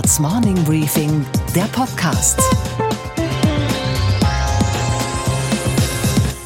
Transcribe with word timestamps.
Handelsblatts 0.00 0.18
Morning 0.18 0.64
Briefing, 0.64 1.26
der 1.54 1.64
Podcast. 1.64 2.40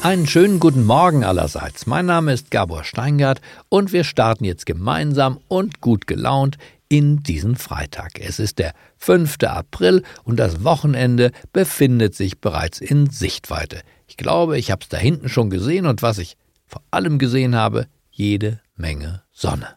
Einen 0.03 0.27
schönen 0.27 0.59
guten 0.59 0.83
Morgen 0.83 1.23
allerseits. 1.23 1.87
Mein 1.87 2.05
Name 2.05 2.33
ist 2.33 2.51
Gabor 2.51 2.83
Steingart 2.83 3.39
und 3.69 3.93
wir 3.93 4.03
starten 4.03 4.43
jetzt 4.43 4.65
gemeinsam 4.65 5.39
und 5.47 5.79
gut 5.79 6.05
gelaunt 6.05 6.57
in 6.89 7.23
diesen 7.23 7.55
Freitag. 7.55 8.19
Es 8.19 8.39
ist 8.39 8.59
der 8.59 8.73
5. 8.97 9.37
April 9.43 10.03
und 10.23 10.37
das 10.37 10.65
Wochenende 10.65 11.31
befindet 11.53 12.13
sich 12.13 12.41
bereits 12.41 12.79
in 12.79 13.09
Sichtweite. 13.09 13.81
Ich 14.07 14.17
glaube, 14.17 14.57
ich 14.57 14.69
habe 14.69 14.81
es 14.81 14.89
da 14.89 14.97
hinten 14.97 15.29
schon 15.29 15.49
gesehen 15.49 15.85
und 15.85 16.01
was 16.01 16.17
ich 16.17 16.35
vor 16.67 16.81
allem 16.91 17.19
gesehen 17.19 17.55
habe, 17.55 17.87
jede 18.11 18.59
Menge 18.75 19.23
Sonne. 19.31 19.73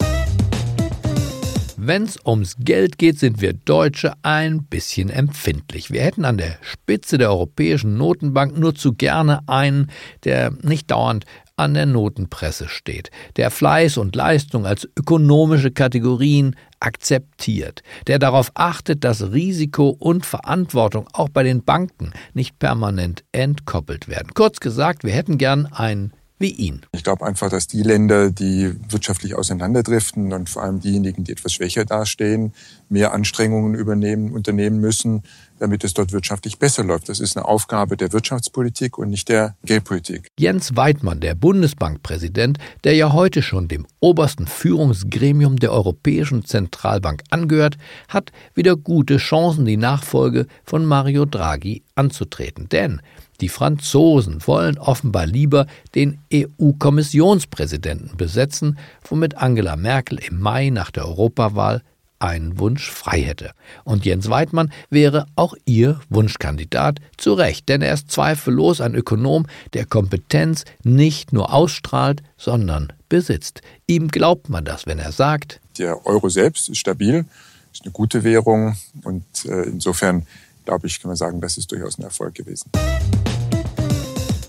Wenn 1.89 2.03
es 2.03 2.19
ums 2.23 2.57
Geld 2.59 2.99
geht, 2.99 3.19
sind 3.19 3.41
wir 3.41 3.55
Deutsche 3.55 4.13
ein 4.21 4.63
bisschen 4.65 5.09
empfindlich. 5.09 5.91
Wir 5.91 6.03
hätten 6.03 6.27
an 6.27 6.37
der 6.37 6.59
Spitze 6.61 7.17
der 7.17 7.31
Europäischen 7.31 7.97
Notenbank 7.97 8.59
nur 8.59 8.75
zu 8.75 8.93
gerne 8.93 9.41
einen, 9.49 9.91
der 10.25 10.51
nicht 10.61 10.91
dauernd 10.91 11.25
an 11.57 11.73
der 11.73 11.87
Notenpresse 11.87 12.69
steht, 12.69 13.11
der 13.37 13.51
Fleiß 13.51 13.97
und 13.97 14.15
Leistung 14.15 14.67
als 14.67 14.87
ökonomische 14.99 15.71
Kategorien 15.71 16.57
akzeptiert, 16.79 17.83
der 18.07 18.19
darauf 18.19 18.51
achtet, 18.53 19.03
dass 19.03 19.33
Risiko 19.33 19.89
und 19.89 20.27
Verantwortung 20.27 21.09
auch 21.15 21.31
bei 21.31 21.43
den 21.43 21.65
Banken 21.65 22.13
nicht 22.35 22.59
permanent 22.59 23.25
entkoppelt 23.33 24.09
werden. 24.09 24.35
Kurz 24.35 24.61
gesagt, 24.61 25.05
wir 25.05 25.13
hätten 25.13 25.39
gern 25.39 25.65
einen 25.65 26.13
wie 26.39 26.51
ihn. 26.51 26.83
Ich 26.93 27.05
glaube 27.05 27.27
einfach, 27.27 27.51
dass 27.51 27.67
die 27.67 27.83
Länder, 27.83 28.31
die 28.31 28.75
wirtschaftlich 28.91 29.35
auseinanderdriften 29.35 30.33
und 30.33 30.49
vor 30.49 30.63
allem 30.63 30.81
diejenigen, 30.81 31.25
die 31.25 31.33
etwas 31.33 31.53
schwächer 31.53 31.85
dastehen, 31.85 32.53
mehr 32.89 33.13
Anstrengungen 33.13 33.75
übernehmen, 33.75 34.33
unternehmen 34.33 34.81
müssen, 34.81 35.23
damit 35.59 35.85
es 35.85 35.95
dort 35.95 36.13
wirtschaftlich 36.13 36.59
besser 36.59 36.85
läuft. 36.85 37.09
Das 37.09 37.21
ist 37.21 37.37
eine 37.37 37.47
Aufgabe 37.47 37.97
der 37.97 38.13
Wirtschaftspolitik 38.13 38.99
und 38.99 39.11
nicht 39.11 39.29
der 39.29 39.57
Geldpolitik. 39.65 40.29
Jens 40.39 40.77
Weidmann, 40.77 41.21
der 41.21 41.35
Bundesbankpräsident, 41.35 42.59
der 42.85 42.95
ja 42.95 43.13
heute 43.13 43.43
schon 43.43 43.69
dem 43.69 43.87
obersten 44.01 44.47
Führungsgremium 44.47 45.57
der 45.57 45.73
Europäischen 45.73 46.45
Zentralbank 46.45 47.23
angehört, 47.31 47.77
hat 48.09 48.31
wieder 48.55 48.77
gute 48.77 49.17
Chancen, 49.17 49.65
die 49.65 49.77
Nachfolge 49.77 50.47
von 50.65 50.85
Mario 50.85 51.25
Draghi 51.25 51.83
anzutreten. 51.95 52.69
Denn 52.69 53.01
die 53.41 53.49
Franzosen 53.49 54.47
wollen 54.47 54.79
offenbar 54.79 55.27
lieber 55.27 55.67
den 55.95 56.19
EU-Kommissionspräsidenten 56.33 58.17
besetzen, 58.17 58.79
womit 59.09 59.37
Angela 59.37 59.77
Merkel 59.77 60.19
im 60.19 60.41
Mai 60.41 60.71
nach 60.71 60.91
der 60.91 61.07
Europawahl 61.07 61.83
einen 62.19 62.59
Wunsch 62.59 62.91
frei 62.91 63.23
hätte. 63.23 63.53
Und 63.85 64.05
Jens 64.05 64.29
Weidmann 64.29 64.73
wäre 64.91 65.27
auch 65.37 65.55
ihr 65.67 66.01
Wunschkandidat 66.09 66.99
zu 67.17 67.33
Recht, 67.35 67.69
denn 67.69 67.81
er 67.81 67.95
ist 67.95 68.11
zweifellos 68.11 68.81
ein 68.81 68.97
Ökonom, 68.97 69.47
der 69.73 69.87
Kompetenz 69.87 70.65
nicht 70.83 71.33
nur 71.33 71.53
ausstrahlt, 71.53 72.23
sondern 72.37 72.93
besitzt. 73.09 73.63
Ihm 73.87 74.09
glaubt 74.09 74.49
man 74.49 74.65
das, 74.65 74.87
wenn 74.87 74.99
er 74.99 75.13
sagt, 75.13 75.61
der 75.79 76.05
Euro 76.07 76.29
selbst 76.29 76.69
ist 76.69 76.79
stabil, 76.79 77.25
ist 77.73 77.85
eine 77.85 77.93
gute 77.93 78.25
Währung 78.25 78.77
und 79.05 79.25
äh, 79.45 79.63
insofern 79.63 80.27
glaube 80.65 80.87
ich, 80.87 81.01
kann 81.01 81.09
man 81.09 81.17
sagen, 81.17 81.41
das 81.41 81.57
ist 81.57 81.71
durchaus 81.73 81.99
ein 81.99 82.03
Erfolg 82.03 82.35
gewesen. 82.35 82.71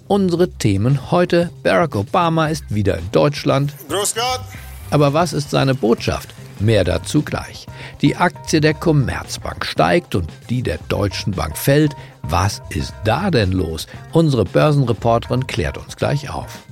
Unsere 0.10 0.50
Themen 0.50 1.12
heute. 1.12 1.52
Barack 1.62 1.96
Obama 1.96 2.48
ist 2.48 2.74
wieder 2.74 2.98
in 2.98 3.12
Deutschland. 3.12 3.72
Grüß 3.90 4.16
Gott. 4.16 4.42
Aber 4.90 5.14
was 5.14 5.34
ist 5.34 5.52
seine 5.52 5.76
Botschaft? 5.76 6.34
Mehr 6.60 6.84
dazu 6.84 7.22
gleich. 7.22 7.68
Die 8.02 8.16
Aktie 8.16 8.60
der 8.60 8.74
Commerzbank 8.74 9.64
steigt 9.64 10.16
und 10.16 10.28
die 10.50 10.64
der 10.64 10.80
Deutschen 10.90 11.34
Bank 11.34 11.56
fällt. 11.56 11.96
Was 12.24 12.60
ist 12.70 12.96
da 13.06 13.30
denn 13.30 13.52
los? 13.52 13.86
Unsere 14.12 14.46
Börsenreporterin 14.46 15.46
klärt 15.46 15.78
uns 15.78 15.96
gleich 15.96 16.28
auf. 16.32 16.64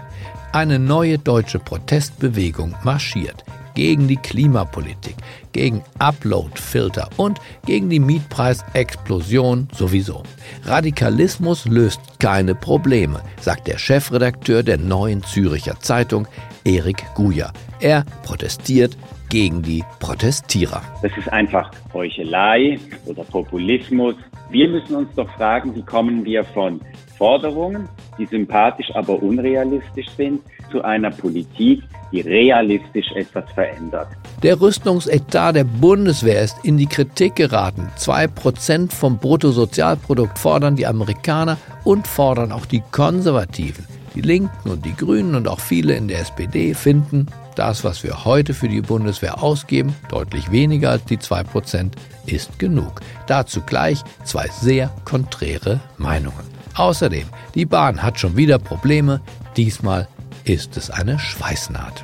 Eine 0.51 0.79
neue 0.79 1.19
deutsche 1.19 1.59
Protestbewegung 1.59 2.73
marschiert 2.83 3.43
gegen 3.77 4.07
die 4.07 4.17
Klimapolitik, 4.17 5.15
gegen 5.51 5.83
Upload-Filter 5.99 7.09
und 7.15 7.39
gegen 7.67 7.91
die 7.91 7.99
Mietpreisexplosion 7.99 9.67
sowieso. 9.71 10.23
Radikalismus 10.65 11.65
löst 11.65 12.01
keine 12.19 12.55
Probleme, 12.55 13.21
sagt 13.39 13.67
der 13.67 13.77
Chefredakteur 13.77 14.63
der 14.63 14.79
neuen 14.79 15.21
Züricher 15.21 15.79
Zeitung, 15.79 16.27
Erik 16.65 17.05
Guja. 17.13 17.51
Er 17.79 18.03
protestiert 18.23 18.97
gegen 19.29 19.61
die 19.61 19.83
Protestierer. 19.99 20.81
Das 21.03 21.15
ist 21.15 21.31
einfach 21.31 21.69
Heuchelei 21.93 22.79
oder 23.05 23.23
Populismus. 23.25 24.15
Wir 24.49 24.69
müssen 24.69 24.95
uns 24.95 25.13
doch 25.15 25.29
fragen, 25.35 25.75
wie 25.75 25.83
kommen 25.83 26.25
wir 26.25 26.43
von 26.45 26.81
Forderungen, 27.15 27.87
die 28.17 28.25
sympathisch, 28.25 28.89
aber 28.95 29.21
unrealistisch 29.21 30.09
sind, 30.17 30.41
zu 30.71 30.83
einer 30.83 31.11
Politik, 31.11 31.83
die 32.11 32.21
realistisch 32.21 33.11
etwas 33.13 33.45
verändert. 33.53 34.07
Der 34.43 34.59
Rüstungsetat 34.59 35.55
der 35.55 35.63
Bundeswehr 35.63 36.41
ist 36.41 36.57
in 36.63 36.77
die 36.77 36.85
Kritik 36.85 37.35
geraten. 37.35 37.89
Zwei 37.95 38.27
Prozent 38.27 38.93
vom 38.93 39.17
Bruttosozialprodukt 39.17 40.37
fordern 40.37 40.75
die 40.75 40.87
Amerikaner 40.87 41.57
und 41.83 42.07
fordern 42.07 42.51
auch 42.51 42.65
die 42.65 42.83
Konservativen. 42.91 43.85
Die 44.15 44.21
Linken 44.21 44.69
und 44.69 44.85
die 44.85 44.95
Grünen 44.95 45.35
und 45.35 45.47
auch 45.47 45.59
viele 45.59 45.95
in 45.95 46.07
der 46.07 46.19
SPD 46.19 46.73
finden, 46.73 47.27
das, 47.57 47.83
was 47.83 48.03
wir 48.03 48.25
heute 48.25 48.53
für 48.53 48.67
die 48.67 48.81
Bundeswehr 48.81 49.41
ausgeben, 49.41 49.95
deutlich 50.09 50.51
weniger 50.51 50.91
als 50.91 51.05
die 51.05 51.17
2%, 51.17 51.91
ist 52.27 52.59
genug. 52.59 53.01
Dazu 53.25 53.61
gleich 53.61 54.03
zwei 54.23 54.47
sehr 54.47 54.91
konträre 55.05 55.79
Meinungen. 55.97 56.45
Außerdem, 56.75 57.25
die 57.55 57.65
Bahn 57.65 58.03
hat 58.03 58.19
schon 58.19 58.37
wieder 58.37 58.59
Probleme, 58.59 59.21
diesmal 59.55 60.07
ist 60.47 60.77
es 60.77 60.89
eine 60.89 61.19
Schweißnaht. 61.19 62.01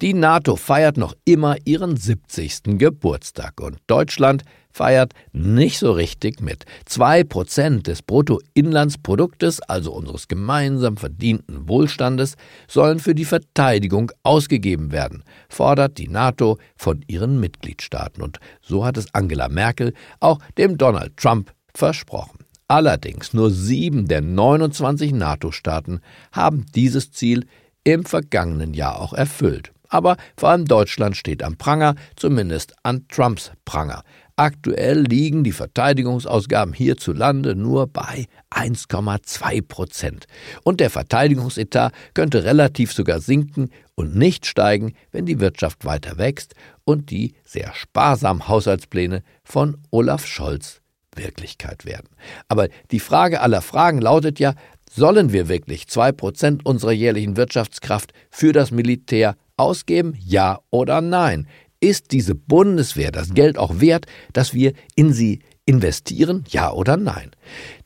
Die 0.00 0.14
NATO 0.14 0.56
feiert 0.56 0.96
noch 0.96 1.14
immer 1.26 1.56
ihren 1.64 1.96
70. 1.96 2.78
Geburtstag 2.78 3.60
und 3.60 3.78
Deutschland 3.86 4.42
feiert 4.70 5.12
nicht 5.32 5.78
so 5.78 5.92
richtig 5.92 6.40
mit. 6.40 6.64
Zwei 6.86 7.24
Prozent 7.24 7.86
des 7.86 8.02
Bruttoinlandsproduktes, 8.02 9.60
also 9.60 9.92
unseres 9.92 10.28
gemeinsam 10.28 10.96
verdienten 10.96 11.68
Wohlstandes, 11.68 12.36
sollen 12.68 13.00
für 13.00 13.14
die 13.14 13.24
Verteidigung 13.26 14.10
ausgegeben 14.22 14.92
werden, 14.92 15.24
fordert 15.50 15.98
die 15.98 16.08
NATO 16.08 16.58
von 16.76 17.02
ihren 17.06 17.38
Mitgliedstaaten. 17.38 18.22
Und 18.22 18.38
so 18.62 18.84
hat 18.84 18.96
es 18.96 19.14
Angela 19.14 19.48
Merkel 19.48 19.92
auch 20.20 20.38
dem 20.56 20.78
Donald 20.78 21.16
Trump 21.18 21.52
versprochen. 21.74 22.45
Allerdings 22.68 23.32
nur 23.32 23.50
sieben 23.50 24.08
der 24.08 24.20
29 24.22 25.12
NATO-Staaten 25.12 26.00
haben 26.32 26.66
dieses 26.74 27.12
Ziel 27.12 27.46
im 27.84 28.04
vergangenen 28.04 28.74
Jahr 28.74 29.00
auch 29.00 29.12
erfüllt. 29.12 29.72
Aber 29.88 30.16
vor 30.36 30.48
allem 30.48 30.64
Deutschland 30.64 31.16
steht 31.16 31.44
am 31.44 31.56
Pranger, 31.56 31.94
zumindest 32.16 32.74
an 32.82 33.06
Trumps 33.08 33.52
Pranger. 33.64 34.02
Aktuell 34.34 35.02
liegen 35.02 35.44
die 35.44 35.52
Verteidigungsausgaben 35.52 36.74
hierzulande 36.74 37.54
nur 37.54 37.86
bei 37.86 38.26
1,2 38.50 39.62
Prozent. 39.66 40.26
Und 40.64 40.80
der 40.80 40.90
Verteidigungsetat 40.90 41.92
könnte 42.14 42.42
relativ 42.42 42.92
sogar 42.92 43.20
sinken 43.20 43.70
und 43.94 44.16
nicht 44.16 44.44
steigen, 44.44 44.94
wenn 45.12 45.24
die 45.24 45.38
Wirtschaft 45.38 45.84
weiter 45.84 46.18
wächst 46.18 46.54
und 46.84 47.10
die 47.10 47.34
sehr 47.44 47.72
sparsamen 47.74 48.48
Haushaltspläne 48.48 49.22
von 49.44 49.78
Olaf 49.90 50.26
Scholz 50.26 50.82
Wirklichkeit 51.16 51.84
werden. 51.84 52.08
Aber 52.48 52.68
die 52.90 53.00
Frage 53.00 53.40
aller 53.40 53.62
Fragen 53.62 54.00
lautet 54.00 54.38
ja, 54.38 54.54
sollen 54.90 55.32
wir 55.32 55.48
wirklich 55.48 55.84
2% 55.84 56.60
unserer 56.64 56.92
jährlichen 56.92 57.36
Wirtschaftskraft 57.36 58.12
für 58.30 58.52
das 58.52 58.70
Militär 58.70 59.36
ausgeben, 59.56 60.14
ja 60.18 60.60
oder 60.70 61.00
nein? 61.00 61.46
Ist 61.80 62.12
diese 62.12 62.34
Bundeswehr 62.34 63.12
das 63.12 63.34
Geld 63.34 63.58
auch 63.58 63.80
wert, 63.80 64.06
dass 64.32 64.54
wir 64.54 64.72
in 64.94 65.12
sie 65.12 65.40
investieren, 65.66 66.44
ja 66.48 66.72
oder 66.72 66.96
nein? 66.96 67.32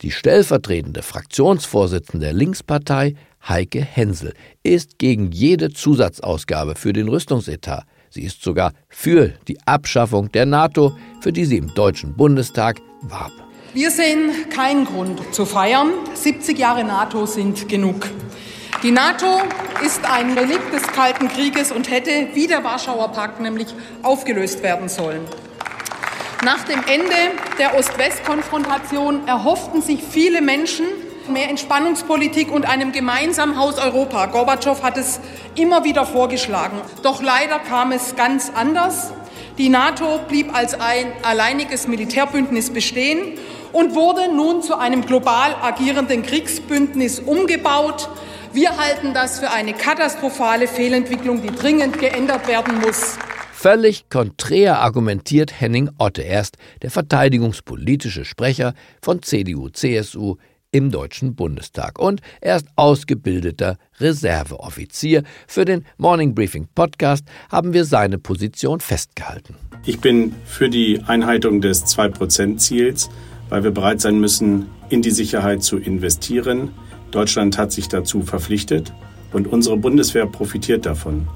Die 0.03 0.13
stellvertretende 0.13 1.03
Fraktionsvorsitzende 1.03 2.27
der 2.27 2.35
Linkspartei, 2.35 3.15
Heike 3.49 3.81
Hensel, 3.81 4.35
ist 4.63 4.99
gegen 4.99 5.33
jede 5.33 5.71
Zusatzausgabe 5.71 6.77
für 6.77 6.93
den 6.93 7.09
Rüstungsetat. 7.09 7.85
Sie 8.13 8.25
ist 8.25 8.43
sogar 8.43 8.73
für 8.89 9.29
die 9.47 9.57
Abschaffung 9.67 10.33
der 10.33 10.45
NATO, 10.45 10.97
für 11.21 11.33
die 11.33 11.45
sie 11.45 11.59
im 11.59 11.73
Deutschen 11.75 12.15
Bundestag 12.17 12.81
warb. 13.03 13.31
Wir 13.73 13.93
sehen 13.93 14.33
keinen 14.51 14.85
Grund 14.85 15.33
zu 15.33 15.47
feiern. 15.47 15.93
70 16.15 16.59
Jahre 16.59 16.83
NATO 16.83 17.25
sind 17.27 17.69
genug. 17.69 18.09
Die 18.83 18.91
NATO 18.91 19.43
ist 19.87 20.05
ein 20.11 20.37
Relikt 20.37 20.73
des 20.73 20.83
Kalten 20.83 21.29
Krieges 21.29 21.71
und 21.71 21.89
hätte, 21.89 22.29
wie 22.35 22.49
der 22.49 22.65
Warschauer 22.65 23.13
Pakt, 23.13 23.41
nämlich 23.41 23.69
aufgelöst 24.03 24.61
werden 24.65 24.89
sollen. 24.89 25.21
Nach 26.45 26.65
dem 26.65 26.81
Ende 26.89 27.15
der 27.61 27.79
Ost-West-Konfrontation 27.79 29.29
erhofften 29.29 29.83
sich 29.83 30.03
viele 30.03 30.43
Menschen 30.43 30.87
mehr 31.31 31.49
Entspannungspolitik 31.49 32.53
und 32.53 32.69
einem 32.69 32.93
gemeinsamen 32.93 33.57
Haus 33.57 33.79
Europa. 33.79 34.27
Gorbatschow 34.27 34.83
hat 34.83 34.99
es 34.99 35.21
immer 35.55 35.85
wieder 35.85 36.05
vorgeschlagen. 36.05 36.79
Doch 37.03 37.23
leider 37.23 37.59
kam 37.59 37.93
es 37.93 38.17
ganz 38.17 38.51
anders. 38.55 39.13
Die 39.59 39.69
NATO 39.69 40.21
blieb 40.29 40.55
als 40.55 40.79
ein 40.79 41.13
alleiniges 41.23 41.87
Militärbündnis 41.87 42.71
bestehen 42.71 43.39
und 43.73 43.95
wurde 43.95 44.35
nun 44.35 44.63
zu 44.63 44.79
einem 44.79 45.05
global 45.05 45.55
agierenden 45.61 46.23
Kriegsbündnis 46.23 47.21
umgebaut. 47.21 48.09
Wir 48.53 48.77
halten 48.77 49.15
das 49.15 49.39
für 49.39 49.51
eine 49.51 49.75
katastrophale 49.75 50.67
Fehlentwicklung, 50.67 51.43
die 51.43 51.55
dringend 51.55 51.99
geändert 51.99 52.49
werden 52.49 52.81
muss. 52.81 53.17
Völlig 53.53 54.09
konträr 54.09 54.81
argumentiert 54.81 55.61
Henning 55.61 55.91
Otte 55.99 56.23
erst, 56.23 56.57
der 56.81 56.91
verteidigungspolitische 56.91 58.25
Sprecher 58.25 58.73
von 59.03 59.23
CDU, 59.23 59.69
CSU 59.69 60.37
im 60.73 60.91
Deutschen 60.91 61.35
Bundestag. 61.35 61.99
Und 61.99 62.21
er 62.41 62.57
ist 62.57 62.67
ausgebildeter 62.77 63.77
Reserveoffizier. 63.99 65.25
Für 65.47 65.65
den 65.65 65.85
Morning 65.99 66.35
Briefing 66.35 66.69
Podcast 66.75 67.25
haben 67.51 67.73
wir 67.73 67.85
seine 67.85 68.19
Position 68.19 68.81
festgehalten. 68.81 69.57
Ich 69.85 70.01
bin 70.01 70.35
für 70.45 70.69
die 70.69 71.03
Einhaltung 71.07 71.61
des 71.61 71.87
2-Prozent-Ziels, 71.87 73.11
weil 73.49 73.65
wir 73.65 73.71
bereit 73.73 74.01
sein 74.01 74.21
müssen, 74.21 74.67
in 74.91 75.03
die 75.03 75.11
Sicherheit 75.11 75.63
zu 75.63 75.79
investieren. 75.79 76.71
Deutschland 77.11 77.59
hat 77.59 77.73
sich 77.73 77.89
dazu 77.89 78.23
verpflichtet 78.23 78.93
und 79.33 79.49
unsere 79.49 79.77
Bundeswehr 79.77 80.27
profitiert 80.27 80.87
davon. 80.87 81.27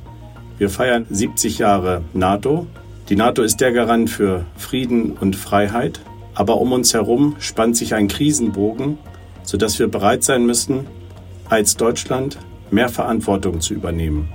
Wir 0.59 0.71
feiern 0.71 1.07
70 1.11 1.59
Jahre 1.59 2.03
NATO. 2.13 2.69
Die 3.09 3.17
NATO 3.17 3.43
ist 3.43 3.61
der 3.61 3.73
Garant 3.73 4.09
für 4.09 4.47
Frieden 4.57 5.13
und 5.13 5.35
Freiheit. 5.35 6.01
Aber 6.37 6.61
um 6.61 6.73
uns 6.73 6.95
herum 6.95 7.37
spannt 7.39 7.77
sich 7.77 7.95
ein 7.95 8.09
Krisenbogen, 8.09 8.99
sodass 9.45 9.79
wir 9.79 9.89
bereit 9.89 10.25
sein 10.25 10.45
müssen, 10.45 10.87
als 11.49 11.77
Deutschland 11.77 12.39
mehr 12.71 12.89
Verantwortung 12.89 13.61
zu 13.61 13.75
übernehmen. 13.75 14.29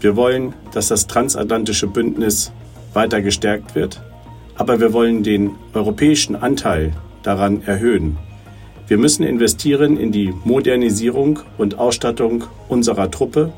Wir 0.00 0.14
wollen, 0.14 0.54
dass 0.72 0.88
das 0.88 1.06
transatlantische 1.06 1.88
Bündnis 1.88 2.52
weiter 2.92 3.20
gestärkt 3.20 3.74
wird, 3.74 4.00
aber 4.54 4.78
wir 4.78 4.92
wollen 4.92 5.22
den 5.22 5.56
europäischen 5.72 6.36
Anteil 6.36 6.92
daran 7.22 7.62
erhöhen. 7.62 8.18
Wir 8.86 8.98
müssen 8.98 9.24
investieren 9.24 9.96
in 9.96 10.12
die 10.12 10.32
Modernisierung 10.44 11.40
und 11.58 11.78
Ausstattung 11.78 12.44
unserer 12.68 13.10
Truppe 13.10 13.52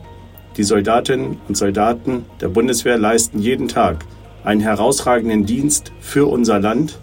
die 0.57 0.65
Soldatinnen 0.65 1.37
und 1.49 1.57
Soldaten 1.57 2.25
der 2.41 2.49
Bundeswehr 2.49 2.97
leisten 2.97 3.41
jeden 3.41 3.69
Tag 3.69 4.07
einen 4.43 4.61
herausragenden 4.61 5.45
Dienst 5.45 5.93
für 6.01 6.27
unser 6.27 6.61
Land 6.61 6.99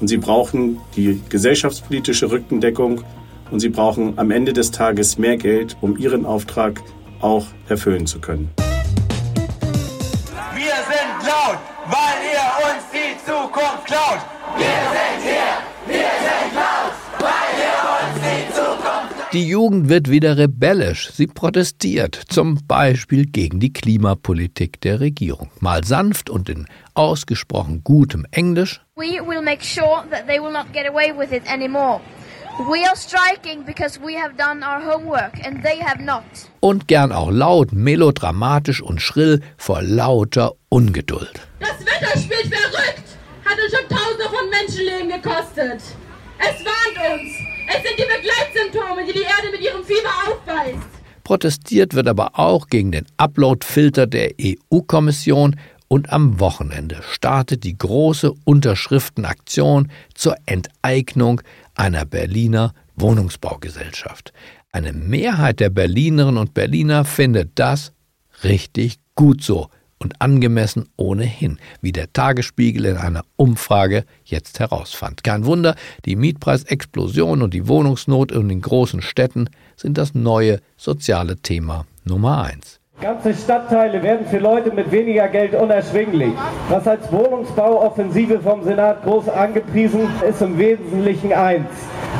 und 0.00 0.08
sie 0.08 0.16
brauchen 0.16 0.80
die 0.96 1.20
gesellschaftspolitische 1.28 2.30
Rückendeckung 2.30 3.02
und 3.50 3.60
sie 3.60 3.68
brauchen 3.68 4.18
am 4.18 4.30
Ende 4.30 4.52
des 4.52 4.70
Tages 4.70 5.18
mehr 5.18 5.36
Geld, 5.36 5.76
um 5.80 5.96
ihren 5.96 6.26
Auftrag 6.26 6.82
auch 7.20 7.46
erfüllen 7.68 8.06
zu 8.06 8.20
können. 8.20 8.50
Wir 10.54 10.76
sind 10.86 11.26
laut, 11.26 11.58
weil 11.86 12.18
ihr 12.32 12.46
uns 12.68 12.84
die 12.92 13.16
Zukunft 13.24 13.86
klaut. 13.86 14.20
Wir 14.56 14.66
sind 14.66 15.22
hier, 15.22 15.56
wir 15.86 16.10
sind 16.20 16.54
laut, 16.54 16.94
weil 17.18 17.50
ihr 17.58 17.78
uns 17.96 18.20
die 18.20 18.54
Zukunft 18.54 19.14
klaut. 19.14 19.32
Die 19.32 19.48
Jugend 19.48 19.88
wird 19.88 20.10
wieder 20.10 20.36
rebellisch. 20.36 21.10
Sie 21.12 21.26
protestiert, 21.26 22.14
zum 22.28 22.60
Beispiel 22.66 23.26
gegen 23.26 23.60
die 23.60 23.72
Klimapolitik 23.72 24.80
der 24.80 25.00
Regierung. 25.00 25.50
Mal 25.60 25.84
sanft 25.84 26.30
und 26.30 26.48
in 26.48 26.66
ausgesprochen 26.94 27.82
gutem 27.84 28.26
Englisch. 28.30 28.80
We 28.98 29.20
will 29.20 29.42
make 29.42 29.62
sure 29.62 30.02
that 30.10 30.26
they 30.26 30.40
will 30.40 30.50
not 30.50 30.72
get 30.72 30.84
away 30.84 31.12
with 31.12 31.32
it 31.32 31.46
anymore. 31.46 32.00
We 32.68 32.84
are 32.84 32.96
striking 32.96 33.62
because 33.62 34.00
we 34.00 34.14
have 34.14 34.36
done 34.36 34.64
our 34.64 34.80
homework 34.80 35.38
and 35.46 35.62
they 35.62 35.78
have 35.78 36.00
not. 36.00 36.24
Und 36.58 36.88
gern 36.88 37.12
auch 37.12 37.30
laut, 37.30 37.70
melodramatisch 37.70 38.82
und 38.82 39.00
schrill 39.00 39.40
vor 39.56 39.82
lauter 39.82 40.54
Ungeduld. 40.68 41.30
Das 41.60 41.78
Wetter 41.86 42.18
spielt 42.18 42.52
verrückt, 42.52 43.04
hat 43.44 43.58
uns 43.62 43.72
schon 43.72 43.88
Tausende 43.88 44.24
von 44.24 44.50
Menschenleben 44.50 45.08
gekostet. 45.10 45.80
Es 46.40 46.64
warnt 46.64 47.12
uns. 47.12 47.30
Es 47.68 47.82
sind 47.84 47.96
die 47.96 48.02
Begleitsymptome, 48.02 49.06
die 49.06 49.12
die 49.12 49.22
Erde 49.22 49.52
mit 49.52 49.60
ihrem 49.60 49.84
Fieber 49.84 50.10
aufweist. 50.26 50.88
Protestiert 51.22 51.94
wird 51.94 52.08
aber 52.08 52.36
auch 52.36 52.66
gegen 52.66 52.90
den 52.90 53.06
Uploadfilter 53.16 54.08
der 54.08 54.32
EU-Kommission 54.42 55.54
und 55.88 56.12
am 56.12 56.38
Wochenende 56.38 57.00
startet 57.02 57.64
die 57.64 57.76
große 57.76 58.32
Unterschriftenaktion 58.44 59.90
zur 60.14 60.36
Enteignung 60.46 61.40
einer 61.74 62.04
Berliner 62.04 62.74
Wohnungsbaugesellschaft. 62.96 64.32
Eine 64.70 64.92
Mehrheit 64.92 65.60
der 65.60 65.70
Berlinerinnen 65.70 66.36
und 66.36 66.54
Berliner 66.54 67.04
findet 67.04 67.52
das 67.54 67.92
richtig 68.44 68.98
gut 69.14 69.42
so 69.42 69.68
und 69.98 70.20
angemessen 70.20 70.88
ohnehin, 70.96 71.58
wie 71.80 71.92
der 71.92 72.12
Tagesspiegel 72.12 72.84
in 72.84 72.96
einer 72.96 73.24
Umfrage 73.36 74.04
jetzt 74.24 74.60
herausfand. 74.60 75.24
Kein 75.24 75.44
Wunder, 75.44 75.74
die 76.04 76.16
Mietpreisexplosion 76.16 77.42
und 77.42 77.54
die 77.54 77.66
Wohnungsnot 77.66 78.30
in 78.30 78.48
den 78.48 78.60
großen 78.60 79.02
Städten 79.02 79.50
sind 79.76 79.98
das 79.98 80.14
neue 80.14 80.60
soziale 80.76 81.36
Thema 81.36 81.86
Nummer 82.04 82.42
eins. 82.42 82.78
Ganze 83.00 83.32
Stadtteile 83.32 84.02
werden 84.02 84.26
für 84.26 84.38
Leute 84.38 84.72
mit 84.72 84.90
weniger 84.90 85.28
Geld 85.28 85.54
unerschwinglich. 85.54 86.32
Was 86.68 86.84
als 86.88 87.12
Wohnungsbauoffensive 87.12 88.40
vom 88.40 88.64
Senat 88.64 89.04
groß 89.04 89.28
angepriesen 89.28 90.08
ist 90.28 90.42
im 90.42 90.58
Wesentlichen 90.58 91.32
eins. 91.32 91.68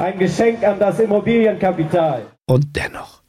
Ein 0.00 0.20
Geschenk 0.20 0.62
an 0.62 0.78
das 0.78 1.00
Immobilienkapital. 1.00 2.26
Und 2.46 2.76
dennoch. 2.76 3.22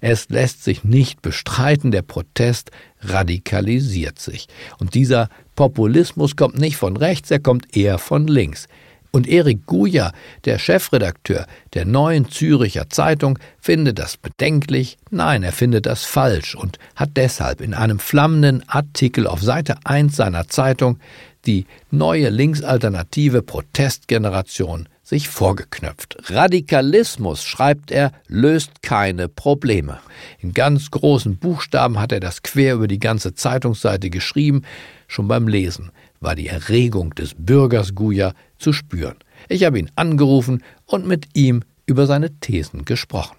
Es 0.00 0.28
lässt 0.28 0.62
sich 0.62 0.84
nicht 0.84 1.22
bestreiten, 1.22 1.90
der 1.90 2.02
Protest 2.02 2.70
radikalisiert 3.00 4.20
sich. 4.20 4.46
Und 4.78 4.94
dieser 4.94 5.28
Populismus 5.56 6.36
kommt 6.36 6.56
nicht 6.58 6.76
von 6.76 6.96
rechts, 6.96 7.32
er 7.32 7.40
kommt 7.40 7.76
eher 7.76 7.98
von 7.98 8.28
links. 8.28 8.68
Und 9.14 9.28
Erik 9.28 9.66
Guja, 9.66 10.12
der 10.46 10.58
Chefredakteur 10.58 11.46
der 11.74 11.84
neuen 11.84 12.30
Züricher 12.30 12.88
Zeitung, 12.88 13.38
findet 13.60 13.98
das 13.98 14.16
bedenklich, 14.16 14.96
nein, 15.10 15.42
er 15.42 15.52
findet 15.52 15.84
das 15.84 16.04
falsch 16.04 16.54
und 16.54 16.78
hat 16.96 17.10
deshalb 17.16 17.60
in 17.60 17.74
einem 17.74 17.98
flammenden 17.98 18.66
Artikel 18.68 19.26
auf 19.26 19.42
Seite 19.42 19.76
1 19.84 20.16
seiner 20.16 20.48
Zeitung 20.48 20.98
die 21.44 21.66
neue 21.90 22.30
linksalternative 22.30 23.42
Protestgeneration 23.42 24.88
sich 25.12 25.28
vorgeknöpft. 25.28 26.16
Radikalismus, 26.30 27.44
schreibt 27.44 27.90
er, 27.90 28.12
löst 28.28 28.82
keine 28.82 29.28
Probleme. 29.28 29.98
In 30.40 30.54
ganz 30.54 30.90
großen 30.90 31.36
Buchstaben 31.36 32.00
hat 32.00 32.12
er 32.12 32.20
das 32.20 32.42
quer 32.42 32.76
über 32.76 32.88
die 32.88 32.98
ganze 32.98 33.34
Zeitungsseite 33.34 34.08
geschrieben. 34.08 34.62
Schon 35.08 35.28
beim 35.28 35.48
Lesen 35.48 35.90
war 36.20 36.34
die 36.34 36.46
Erregung 36.46 37.14
des 37.14 37.34
Bürgers 37.34 37.94
Guya 37.94 38.32
zu 38.56 38.72
spüren. 38.72 39.16
Ich 39.50 39.64
habe 39.64 39.78
ihn 39.78 39.90
angerufen 39.96 40.64
und 40.86 41.06
mit 41.06 41.26
ihm 41.34 41.62
über 41.84 42.06
seine 42.06 42.30
Thesen 42.40 42.86
gesprochen. 42.86 43.36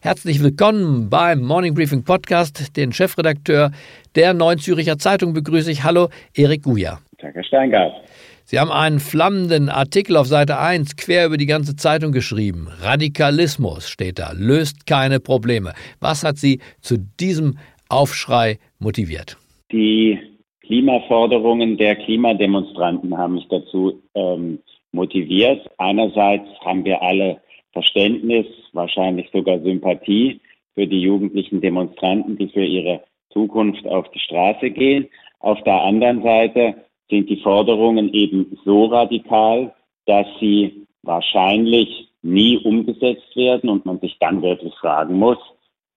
Herzlich 0.00 0.42
willkommen 0.42 1.10
beim 1.10 1.42
Morning 1.42 1.74
Briefing 1.74 2.02
Podcast. 2.02 2.76
Den 2.76 2.92
Chefredakteur 2.92 3.70
der 4.16 4.34
Neuen 4.34 4.58
Züricher 4.58 4.98
Zeitung 4.98 5.32
begrüße 5.32 5.70
ich. 5.70 5.84
Hallo, 5.84 6.08
Erik 6.34 6.64
Guja. 6.64 6.98
Herr 7.18 7.44
Steingart. 7.44 8.03
Sie 8.46 8.58
haben 8.58 8.70
einen 8.70 9.00
flammenden 9.00 9.70
Artikel 9.70 10.18
auf 10.18 10.26
Seite 10.26 10.58
1 10.58 10.96
quer 10.96 11.24
über 11.26 11.38
die 11.38 11.46
ganze 11.46 11.76
Zeitung 11.76 12.12
geschrieben. 12.12 12.68
Radikalismus 12.80 13.88
steht 13.88 14.18
da, 14.18 14.32
löst 14.36 14.86
keine 14.86 15.18
Probleme. 15.18 15.72
Was 15.98 16.24
hat 16.24 16.36
Sie 16.36 16.60
zu 16.82 16.98
diesem 16.98 17.56
Aufschrei 17.88 18.58
motiviert? 18.78 19.38
Die 19.72 20.18
Klimaforderungen 20.60 21.78
der 21.78 21.96
Klimademonstranten 21.96 23.16
haben 23.16 23.36
mich 23.36 23.48
dazu 23.48 24.02
ähm, 24.14 24.58
motiviert. 24.92 25.66
Einerseits 25.78 26.48
haben 26.62 26.84
wir 26.84 27.00
alle 27.00 27.40
Verständnis, 27.72 28.46
wahrscheinlich 28.72 29.28
sogar 29.32 29.58
Sympathie 29.60 30.40
für 30.74 30.86
die 30.86 31.00
jugendlichen 31.00 31.62
Demonstranten, 31.62 32.36
die 32.36 32.48
für 32.48 32.64
ihre 32.64 33.02
Zukunft 33.32 33.86
auf 33.86 34.10
die 34.10 34.20
Straße 34.20 34.70
gehen. 34.70 35.08
Auf 35.40 35.62
der 35.64 35.80
anderen 35.82 36.22
Seite 36.22 36.74
sind 37.10 37.28
die 37.28 37.40
Forderungen 37.40 38.12
eben 38.12 38.58
so 38.64 38.86
radikal, 38.86 39.74
dass 40.06 40.26
sie 40.40 40.86
wahrscheinlich 41.02 42.08
nie 42.22 42.58
umgesetzt 42.58 43.36
werden 43.36 43.68
und 43.68 43.84
man 43.84 44.00
sich 44.00 44.16
dann 44.18 44.42
wirklich 44.42 44.74
fragen 44.74 45.18
muss, 45.18 45.38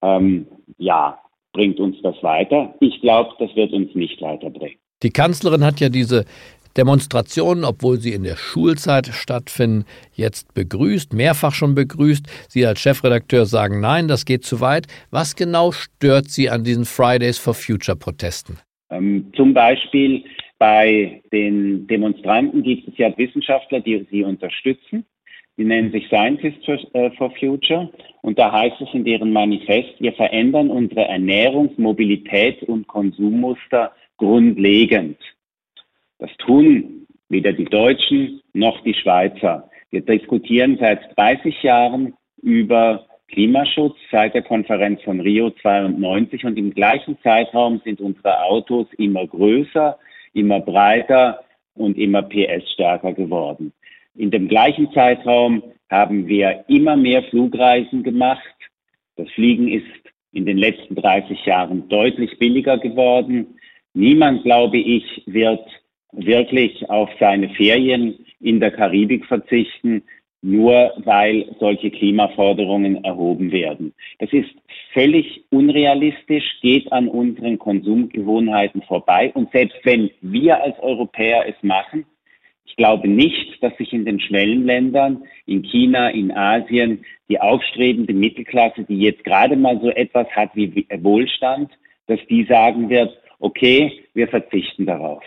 ähm, 0.02 0.48
ja, 0.78 1.20
bringt 1.54 1.80
uns 1.80 1.98
das 2.04 2.22
weiter? 2.22 2.76
Ich 2.82 3.00
glaube, 3.02 3.32
das 3.40 3.56
wird 3.56 3.72
uns 3.72 3.96
nicht 3.96 4.22
weiterbringen. 4.22 4.78
Die 5.04 5.10
Kanzlerin 5.10 5.64
hat 5.64 5.80
ja 5.80 5.90
diese 5.90 6.26
Demonstrationen, 6.76 7.64
obwohl 7.64 7.98
sie 7.98 8.14
in 8.14 8.24
der 8.24 8.36
Schulzeit 8.36 9.08
stattfinden, 9.08 9.86
jetzt 10.14 10.54
begrüßt, 10.54 11.14
mehrfach 11.14 11.54
schon 11.54 11.74
begrüßt. 11.74 12.26
Sie 12.50 12.66
als 12.66 12.80
Chefredakteur 12.80 13.46
sagen, 13.46 13.80
nein, 13.80 14.08
das 14.08 14.26
geht 14.26 14.46
zu 14.46 14.62
weit. 14.62 14.86
Was 15.10 15.36
genau 15.36 15.72
stört 15.72 16.30
Sie 16.30 16.50
an 16.50 16.64
diesen 16.64 16.86
Fridays 16.86 17.40
for 17.40 17.56
Future 17.56 17.98
Protesten? 17.98 18.60
Ähm, 18.92 19.32
zum 19.36 19.54
Beispiel 19.54 20.24
bei 20.58 21.22
den 21.32 21.88
Demonstranten 21.88 22.64
gibt 22.64 22.88
es 22.88 22.98
ja 22.98 23.16
Wissenschaftler, 23.18 23.80
die 23.80 24.06
sie 24.10 24.24
unterstützen. 24.24 25.06
Die 25.58 25.66
nennen 25.66 25.92
sich 25.92 26.08
Scientists 26.08 26.66
for, 26.66 26.78
äh, 26.94 27.12
for 27.12 27.32
Future. 27.32 27.92
Und 28.22 28.38
da 28.38 28.52
heißt 28.52 28.80
es 28.82 28.94
in 28.94 29.06
deren 29.06 29.32
Manifest, 29.32 29.96
wir 30.00 30.14
verändern 30.14 30.70
unsere 30.70 31.08
Ernährungs-, 31.08 31.78
Mobilitäts- 31.78 32.64
und 32.66 32.88
Konsummuster 32.88 33.92
grundlegend. 34.18 35.18
Das 36.20 36.32
tun 36.38 37.08
weder 37.30 37.54
die 37.54 37.66
Deutschen 37.66 38.42
noch 38.54 38.82
die 38.84 38.94
Schweizer. 38.94 39.70
Wir 39.92 40.02
diskutieren 40.02 40.78
seit 40.80 41.18
30 41.18 41.62
Jahren 41.64 42.14
über 42.42 43.06
Klimaschutz 43.30 43.98
seit 44.12 44.34
der 44.36 44.42
Konferenz 44.42 45.02
von 45.04 45.20
Rio 45.20 45.50
92 45.62 46.46
und 46.46 46.58
im 46.58 46.74
gleichen 46.74 47.18
Zeitraum 47.22 47.82
sind 47.84 48.00
unsere 48.00 48.44
Autos 48.44 48.88
immer 48.98 49.28
größer, 49.28 49.98
immer 50.38 50.60
breiter 50.60 51.44
und 51.76 51.98
immer 51.98 52.22
PS 52.24 52.72
stärker 52.74 53.14
geworden. 53.14 53.74
In 54.16 54.32
dem 54.32 54.48
gleichen 54.48 54.92
Zeitraum 54.94 55.64
haben 55.90 56.28
wir 56.28 56.66
immer 56.68 56.96
mehr 56.96 57.24
Flugreisen 57.24 58.04
gemacht. 58.04 58.42
Das 59.16 59.30
Fliegen 59.32 59.68
ist 59.68 59.86
in 60.32 60.46
den 60.46 60.58
letzten 60.58 60.96
30 60.96 61.46
Jahren 61.46 61.88
deutlich 61.90 62.38
billiger 62.40 62.78
geworden. 62.78 63.60
Niemand, 63.94 64.44
glaube 64.44 64.78
ich, 64.78 65.24
wird 65.26 65.66
wirklich 66.12 66.90
auf 66.90 67.10
seine 67.20 67.50
Ferien 67.50 68.26
in 68.40 68.60
der 68.60 68.72
Karibik 68.72 69.26
verzichten, 69.26 70.04
nur 70.42 70.94
weil 70.98 71.56
solche 71.60 71.90
Klimaforderungen 71.90 73.04
erhoben 73.04 73.52
werden. 73.52 73.94
Das 74.20 74.32
ist 74.32 74.50
völlig 74.94 75.44
unrealistisch, 75.50 76.60
geht 76.62 76.92
an 76.92 77.08
unseren 77.08 77.58
Konsumgewohnheiten 77.60 78.82
vorbei. 78.84 79.32
Und 79.34 79.52
selbst 79.52 79.78
wenn 79.84 80.10
wir 80.22 80.62
als 80.62 80.78
Europäer 80.80 81.46
es 81.48 81.56
machen, 81.62 82.06
ich 82.66 82.76
glaube 82.76 83.08
nicht, 83.08 83.64
dass 83.64 83.76
sich 83.78 83.94
in 83.94 84.06
den 84.06 84.20
Schwellenländern, 84.20 85.24
in 85.46 85.64
China, 85.64 86.10
in 86.10 86.32
Asien, 86.32 87.06
die 87.30 87.40
aufstrebende 87.40 88.14
Mittelklasse, 88.14 88.84
die 88.84 89.00
jetzt 89.00 89.24
gerade 89.24 89.56
mal 89.56 89.80
so 89.82 89.90
etwas 89.90 90.28
hat 90.32 90.52
wie 90.54 90.86
Wohlstand, 91.02 91.72
dass 92.08 92.20
die 92.30 92.44
sagen 92.44 92.90
wird, 92.90 93.18
okay, 93.40 94.04
wir 94.14 94.28
verzichten 94.28 94.86
darauf. 94.86 95.24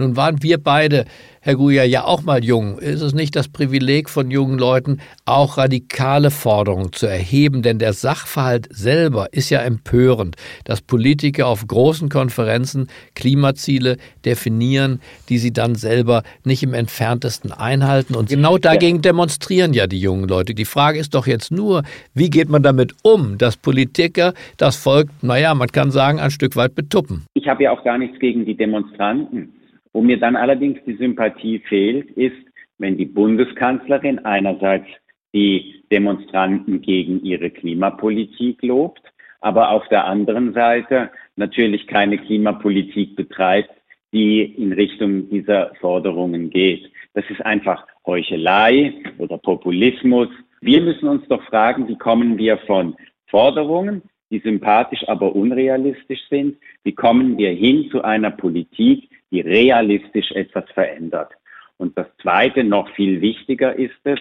Nun 0.00 0.14
waren 0.14 0.44
wir 0.44 0.62
beide, 0.62 1.06
Herr 1.40 1.56
Guja, 1.56 1.82
ja 1.82 2.04
auch 2.04 2.22
mal 2.22 2.44
jung. 2.44 2.78
Ist 2.78 3.00
es 3.00 3.14
nicht 3.14 3.34
das 3.34 3.48
Privileg 3.48 4.08
von 4.08 4.30
jungen 4.30 4.56
Leuten, 4.56 5.00
auch 5.24 5.58
radikale 5.58 6.30
Forderungen 6.30 6.92
zu 6.92 7.06
erheben? 7.06 7.62
Denn 7.62 7.80
der 7.80 7.92
Sachverhalt 7.92 8.68
selber 8.70 9.32
ist 9.32 9.50
ja 9.50 9.58
empörend, 9.58 10.36
dass 10.64 10.82
Politiker 10.82 11.48
auf 11.48 11.66
großen 11.66 12.08
Konferenzen 12.10 12.86
Klimaziele 13.16 13.96
definieren, 14.24 15.00
die 15.28 15.38
sie 15.38 15.52
dann 15.52 15.74
selber 15.74 16.22
nicht 16.44 16.62
im 16.62 16.74
entferntesten 16.74 17.50
einhalten. 17.50 18.14
Und 18.14 18.28
genau 18.28 18.56
dagegen 18.56 19.02
demonstrieren 19.02 19.74
ja 19.74 19.88
die 19.88 19.98
jungen 19.98 20.28
Leute. 20.28 20.54
Die 20.54 20.64
Frage 20.64 21.00
ist 21.00 21.16
doch 21.16 21.26
jetzt 21.26 21.50
nur, 21.50 21.82
wie 22.14 22.30
geht 22.30 22.48
man 22.48 22.62
damit 22.62 22.94
um, 23.02 23.36
dass 23.36 23.56
Politiker 23.56 24.32
das 24.58 24.76
Volk, 24.76 25.08
naja, 25.22 25.56
man 25.56 25.68
kann 25.68 25.90
sagen, 25.90 26.20
ein 26.20 26.30
Stück 26.30 26.54
weit 26.54 26.76
betuppen? 26.76 27.26
Ich 27.34 27.48
habe 27.48 27.64
ja 27.64 27.72
auch 27.72 27.82
gar 27.82 27.98
nichts 27.98 28.20
gegen 28.20 28.44
die 28.44 28.56
Demonstranten. 28.56 29.57
Wo 29.92 30.02
mir 30.02 30.18
dann 30.18 30.36
allerdings 30.36 30.78
die 30.86 30.96
Sympathie 30.96 31.60
fehlt, 31.60 32.10
ist, 32.12 32.36
wenn 32.78 32.96
die 32.96 33.06
Bundeskanzlerin 33.06 34.20
einerseits 34.20 34.86
die 35.34 35.82
Demonstranten 35.90 36.80
gegen 36.80 37.22
ihre 37.24 37.50
Klimapolitik 37.50 38.62
lobt, 38.62 39.02
aber 39.40 39.70
auf 39.70 39.86
der 39.88 40.06
anderen 40.06 40.52
Seite 40.52 41.10
natürlich 41.36 41.86
keine 41.86 42.18
Klimapolitik 42.18 43.16
betreibt, 43.16 43.70
die 44.12 44.42
in 44.42 44.72
Richtung 44.72 45.28
dieser 45.28 45.74
Forderungen 45.80 46.50
geht. 46.50 46.90
Das 47.14 47.24
ist 47.28 47.44
einfach 47.44 47.86
Heuchelei 48.06 48.94
oder 49.18 49.38
Populismus. 49.38 50.28
Wir 50.60 50.80
müssen 50.80 51.08
uns 51.08 51.26
doch 51.28 51.42
fragen, 51.44 51.88
wie 51.88 51.98
kommen 51.98 52.38
wir 52.38 52.58
von 52.58 52.96
Forderungen, 53.26 54.02
die 54.30 54.40
sympathisch, 54.40 55.06
aber 55.08 55.34
unrealistisch 55.34 56.20
sind, 56.28 56.56
wie 56.84 56.94
kommen 56.94 57.38
wir 57.38 57.50
hin 57.50 57.88
zu 57.90 58.02
einer 58.02 58.30
Politik, 58.30 59.08
die 59.30 59.40
realistisch 59.40 60.32
etwas 60.32 60.64
verändert. 60.72 61.32
Und 61.76 61.96
das 61.96 62.06
Zweite, 62.20 62.64
noch 62.64 62.88
viel 62.94 63.20
wichtiger 63.20 63.74
ist 63.74 64.00
es, 64.04 64.18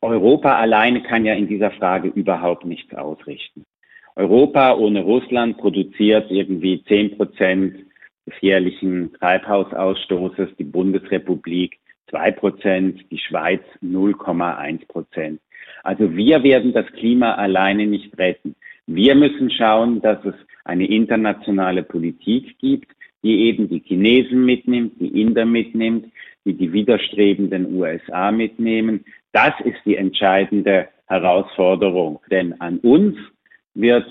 Europa 0.00 0.56
alleine 0.56 1.02
kann 1.02 1.24
ja 1.24 1.34
in 1.34 1.48
dieser 1.48 1.70
Frage 1.72 2.08
überhaupt 2.08 2.64
nichts 2.64 2.94
ausrichten. 2.94 3.64
Europa 4.14 4.74
ohne 4.74 5.02
Russland 5.02 5.58
produziert 5.58 6.30
irgendwie 6.30 6.82
zehn 6.84 7.16
Prozent 7.16 7.76
des 8.26 8.34
jährlichen 8.40 9.12
Treibhausausstoßes, 9.14 10.50
die 10.58 10.64
Bundesrepublik 10.64 11.78
zwei 12.10 12.30
Prozent, 12.30 13.04
die 13.10 13.18
Schweiz 13.18 13.62
0,1 13.82 14.86
Prozent. 14.86 15.40
Also 15.82 16.16
wir 16.16 16.42
werden 16.42 16.72
das 16.72 16.86
Klima 16.92 17.34
alleine 17.34 17.86
nicht 17.86 18.16
retten. 18.18 18.54
Wir 18.86 19.14
müssen 19.14 19.50
schauen, 19.50 20.00
dass 20.00 20.24
es 20.24 20.34
eine 20.64 20.86
internationale 20.86 21.82
Politik 21.82 22.58
gibt, 22.58 22.90
die 23.22 23.46
eben 23.46 23.68
die 23.68 23.82
Chinesen 23.84 24.44
mitnimmt, 24.44 25.00
die 25.00 25.20
Inder 25.20 25.44
mitnimmt, 25.44 26.06
die 26.44 26.54
die 26.54 26.72
widerstrebenden 26.72 27.74
USA 27.74 28.30
mitnehmen. 28.30 29.04
Das 29.32 29.54
ist 29.64 29.78
die 29.84 29.96
entscheidende 29.96 30.88
Herausforderung, 31.06 32.20
denn 32.30 32.60
an 32.60 32.78
uns 32.78 33.16
wird 33.74 34.06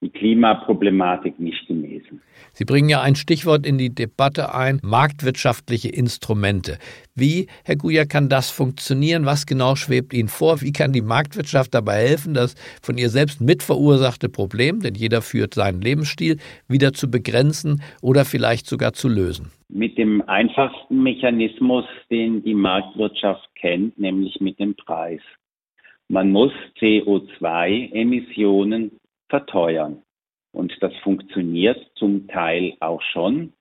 die 0.00 0.10
Klimaproblematik 0.10 1.40
nicht 1.40 1.66
genesen. 1.66 2.22
Sie 2.52 2.64
bringen 2.64 2.88
ja 2.88 3.02
ein 3.02 3.16
Stichwort 3.16 3.66
in 3.66 3.78
die 3.78 3.94
Debatte 3.94 4.54
ein, 4.54 4.80
marktwirtschaftliche 4.82 5.88
Instrumente. 5.88 6.78
Wie, 7.14 7.48
Herr 7.64 7.76
Guja, 7.76 8.04
kann 8.04 8.28
das 8.28 8.50
funktionieren? 8.50 9.26
Was 9.26 9.46
genau 9.46 9.74
schwebt 9.74 10.12
Ihnen 10.12 10.28
vor? 10.28 10.60
Wie 10.60 10.72
kann 10.72 10.92
die 10.92 11.02
Marktwirtschaft 11.02 11.74
dabei 11.74 12.08
helfen, 12.08 12.34
das 12.34 12.54
von 12.80 12.96
ihr 12.96 13.08
selbst 13.08 13.40
mitverursachte 13.40 14.28
Problem, 14.28 14.80
denn 14.80 14.94
jeder 14.94 15.20
führt 15.20 15.54
seinen 15.54 15.80
Lebensstil, 15.80 16.38
wieder 16.68 16.92
zu 16.92 17.10
begrenzen 17.10 17.82
oder 18.00 18.24
vielleicht 18.24 18.66
sogar 18.66 18.92
zu 18.92 19.08
lösen? 19.08 19.50
Mit 19.68 19.98
dem 19.98 20.22
einfachsten 20.22 21.02
Mechanismus, 21.02 21.84
den 22.10 22.44
die 22.44 22.54
Marktwirtschaft 22.54 23.48
kennt, 23.56 23.98
nämlich 23.98 24.40
mit 24.40 24.60
dem 24.60 24.76
Preis. 24.76 25.20
Man 26.08 26.30
muss 26.30 26.52
CO2-Emissionen 26.80 28.92
verteuern. 29.28 30.02
Und 30.52 30.76
das 30.80 30.94
funktioniert 31.02 31.78
zum 31.94 32.26
Teil 32.28 32.74
auch 32.80 33.02
schon 33.02 33.52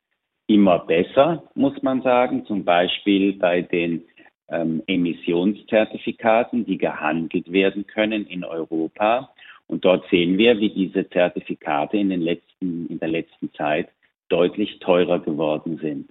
immer 0.48 0.80
besser, 0.80 1.44
muss 1.56 1.82
man 1.82 2.02
sagen, 2.02 2.46
zum 2.46 2.64
Beispiel 2.64 3.34
bei 3.34 3.62
den 3.62 4.06
ähm, 4.50 4.82
Emissionszertifikaten, 4.88 6.66
die 6.66 6.78
gehandelt 6.78 7.52
werden 7.52 7.86
können 7.86 8.26
in 8.26 8.46
Europa. 8.46 9.34
Und 9.68 9.84
dort 9.84 10.10
sehen 10.10 10.38
wir, 10.38 10.60
wie 10.60 10.70
diese 10.70 11.10
Zertifikate 11.10 11.98
in, 11.98 12.10
den 12.10 12.22
letzten, 12.22 12.88
in 12.88 13.00
der 13.00 13.10
letzten 13.10 13.52
Zeit 13.54 13.90
deutlich 14.30 14.80
teurer 14.80 15.20
geworden 15.20 15.78
sind. 15.82 16.10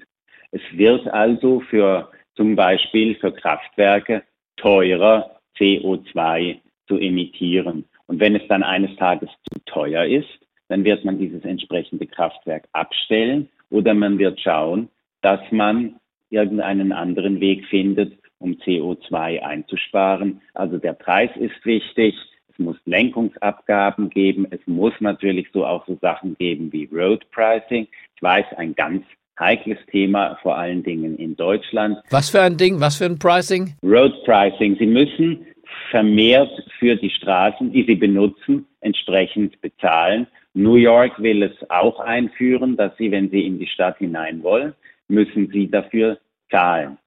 Es 0.50 0.60
wird 0.72 1.08
also 1.08 1.60
für 1.60 2.10
zum 2.34 2.54
Beispiel 2.54 3.14
für 3.16 3.32
Kraftwerke 3.32 4.22
teurer, 4.56 5.40
CO2 5.58 6.58
zu 6.86 6.98
emittieren. 6.98 7.86
Und 8.06 8.20
wenn 8.20 8.36
es 8.36 8.46
dann 8.48 8.62
eines 8.62 8.94
Tages 8.96 9.28
zu 9.52 9.60
teuer 9.66 10.04
ist, 10.04 10.28
dann 10.68 10.84
wird 10.84 11.04
man 11.04 11.18
dieses 11.18 11.44
entsprechende 11.44 12.06
Kraftwerk 12.06 12.64
abstellen 12.72 13.48
oder 13.70 13.94
man 13.94 14.18
wird 14.18 14.40
schauen, 14.40 14.88
dass 15.22 15.40
man 15.50 15.96
irgendeinen 16.30 16.92
anderen 16.92 17.40
Weg 17.40 17.66
findet, 17.66 18.18
um 18.38 18.52
CO2 18.52 19.40
einzusparen. 19.40 20.40
Also 20.54 20.78
der 20.78 20.92
Preis 20.92 21.30
ist 21.36 21.64
wichtig. 21.64 22.14
Es 22.52 22.58
muss 22.58 22.76
Lenkungsabgaben 22.84 24.10
geben. 24.10 24.46
Es 24.50 24.60
muss 24.66 24.92
natürlich 25.00 25.48
so 25.52 25.64
auch 25.64 25.86
so 25.86 25.98
Sachen 26.00 26.36
geben 26.36 26.72
wie 26.72 26.88
Road 26.92 27.24
Pricing. 27.30 27.86
Ich 28.14 28.22
weiß, 28.22 28.46
ein 28.56 28.74
ganz 28.74 29.04
heikles 29.38 29.78
Thema, 29.90 30.38
vor 30.42 30.56
allen 30.56 30.82
Dingen 30.82 31.16
in 31.16 31.36
Deutschland. 31.36 31.98
Was 32.10 32.30
für 32.30 32.40
ein 32.40 32.56
Ding? 32.56 32.80
Was 32.80 32.96
für 32.96 33.04
ein 33.04 33.18
Pricing? 33.18 33.74
Road 33.82 34.12
Pricing. 34.24 34.76
Sie 34.78 34.86
müssen 34.86 35.46
vermehrt 35.90 36.50
für 36.78 36.96
die 36.96 37.10
Straßen, 37.10 37.72
die 37.72 37.84
sie 37.84 37.94
benutzen, 37.94 38.66
entsprechend 38.80 39.60
bezahlen. 39.60 40.26
New 40.54 40.76
York 40.76 41.20
will 41.20 41.42
es 41.42 41.70
auch 41.70 42.00
einführen, 42.00 42.76
dass 42.76 42.96
sie, 42.96 43.10
wenn 43.10 43.30
sie 43.30 43.46
in 43.46 43.58
die 43.58 43.66
Stadt 43.66 43.98
hinein 43.98 44.42
wollen, 44.42 44.74
müssen 45.08 45.48
sie 45.52 45.70
dafür 45.70 46.18
zahlen. 46.50 46.98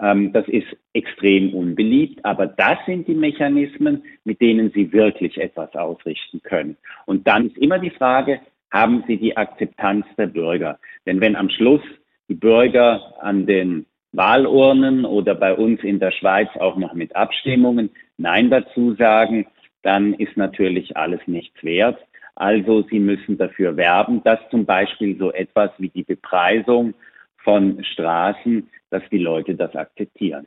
Ähm, 0.00 0.32
das 0.32 0.48
ist 0.48 0.66
extrem 0.92 1.54
unbeliebt, 1.54 2.24
aber 2.24 2.46
das 2.46 2.78
sind 2.86 3.06
die 3.06 3.14
Mechanismen, 3.14 4.02
mit 4.24 4.40
denen 4.40 4.70
sie 4.72 4.92
wirklich 4.92 5.38
etwas 5.38 5.74
ausrichten 5.74 6.42
können. 6.42 6.76
Und 7.06 7.26
dann 7.26 7.46
ist 7.46 7.58
immer 7.58 7.78
die 7.78 7.90
Frage, 7.90 8.40
haben 8.70 9.04
sie 9.06 9.16
die 9.16 9.36
Akzeptanz 9.36 10.06
der 10.18 10.26
Bürger? 10.26 10.78
Denn 11.06 11.20
wenn 11.20 11.36
am 11.36 11.48
Schluss 11.48 11.82
die 12.28 12.34
Bürger 12.34 13.14
an 13.20 13.46
den 13.46 13.86
Wahlurnen 14.16 15.04
oder 15.04 15.34
bei 15.34 15.54
uns 15.54 15.82
in 15.82 15.98
der 15.98 16.12
Schweiz 16.12 16.48
auch 16.58 16.76
noch 16.76 16.94
mit 16.94 17.14
Abstimmungen 17.16 17.90
Nein 18.16 18.50
dazu 18.50 18.94
sagen, 18.94 19.46
dann 19.82 20.14
ist 20.14 20.36
natürlich 20.36 20.96
alles 20.96 21.20
nichts 21.26 21.62
wert. 21.62 21.98
Also 22.36 22.82
Sie 22.90 22.98
müssen 22.98 23.38
dafür 23.38 23.76
werben, 23.76 24.22
dass 24.24 24.38
zum 24.50 24.64
Beispiel 24.64 25.16
so 25.18 25.32
etwas 25.32 25.70
wie 25.78 25.88
die 25.88 26.04
Bepreisung 26.04 26.94
von 27.38 27.84
Straßen, 27.84 28.68
dass 28.90 29.02
die 29.10 29.18
Leute 29.18 29.54
das 29.54 29.74
akzeptieren. 29.74 30.46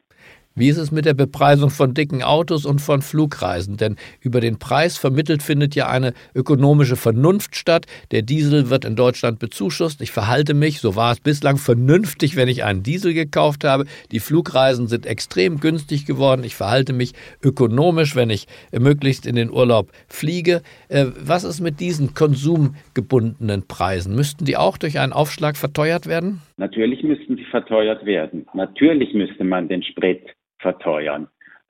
Wie 0.58 0.70
ist 0.70 0.80
es 0.80 0.92
mit 0.92 1.06
der 1.06 1.14
Bepreisung 1.14 1.70
von 1.70 1.94
dicken 1.94 2.24
Autos 2.24 2.66
und 2.66 2.82
von 2.82 3.04
Flugreisen? 3.04 3.78
Denn 3.78 3.96
über 4.22 4.42
den 4.42 4.58
Preis 4.58 4.98
vermittelt 4.98 5.44
findet 5.44 5.76
ja 5.76 5.88
eine 5.88 6.14
ökonomische 6.34 6.96
Vernunft 6.96 7.56
statt. 7.56 7.86
Der 8.10 8.24
Diesel 8.24 8.72
wird 8.72 8.84
in 8.84 8.96
Deutschland 8.96 9.38
bezuschusst. 9.38 10.02
Ich 10.02 10.10
verhalte 10.10 10.56
mich, 10.56 10.80
so 10.80 10.96
war 10.96 11.12
es 11.12 11.20
bislang, 11.20 11.58
vernünftig, 11.58 12.36
wenn 12.36 12.48
ich 12.48 12.64
einen 12.64 12.82
Diesel 12.82 13.14
gekauft 13.14 13.66
habe. 13.66 13.86
Die 14.12 14.20
Flugreisen 14.20 14.88
sind 14.88 15.06
extrem 15.06 15.60
günstig 15.60 16.08
geworden. 16.08 16.44
Ich 16.44 16.56
verhalte 16.56 16.92
mich 16.92 17.14
ökonomisch, 17.44 18.16
wenn 18.16 18.32
ich 18.32 18.48
möglichst 18.72 19.28
in 19.28 19.36
den 19.36 19.52
Urlaub 19.52 19.92
fliege. 20.08 20.64
Äh, 20.90 21.06
was 21.20 21.44
ist 21.44 21.62
mit 21.62 21.80
diesen 21.80 22.16
konsumgebundenen 22.16 23.68
Preisen? 23.68 24.16
Müssten 24.16 24.46
die 24.46 24.58
auch 24.58 24.80
durch 24.80 24.98
einen 24.98 25.14
Aufschlag 25.14 25.56
verteuert 25.56 26.08
werden? 26.08 26.42
Natürlich 26.58 27.04
müssten 27.04 27.36
sie 27.36 27.46
verteuert 27.46 28.08
werden. 28.08 28.48
Natürlich 28.56 29.14
müsste 29.14 29.44
man 29.44 29.68
den 29.68 29.84
Sprit 29.84 30.22
verteuern. 30.60 31.28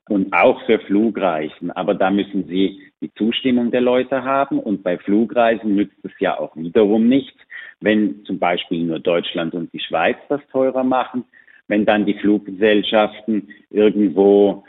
Und 0.08 0.32
auch 0.32 0.64
für 0.64 0.78
Flugreisen. 0.78 1.70
Aber 1.70 1.94
da 1.94 2.10
müssen 2.10 2.46
Sie 2.46 2.80
die 3.02 3.12
Zustimmung 3.12 3.70
der 3.70 3.82
Leute 3.82 4.24
haben. 4.24 4.58
Und 4.58 4.82
bei 4.82 4.96
Flugreisen 4.98 5.74
nützt 5.74 6.02
es 6.02 6.12
ja 6.18 6.38
auch 6.38 6.56
wiederum 6.56 7.08
nichts, 7.08 7.38
wenn 7.80 8.24
zum 8.24 8.38
Beispiel 8.38 8.84
nur 8.84 9.00
Deutschland 9.00 9.54
und 9.54 9.72
die 9.72 9.80
Schweiz 9.80 10.16
das 10.28 10.40
teurer 10.50 10.82
machen. 10.82 11.24
Wenn 11.66 11.84
dann 11.84 12.06
die 12.06 12.14
Fluggesellschaften 12.14 13.50
irgendwo 13.68 14.64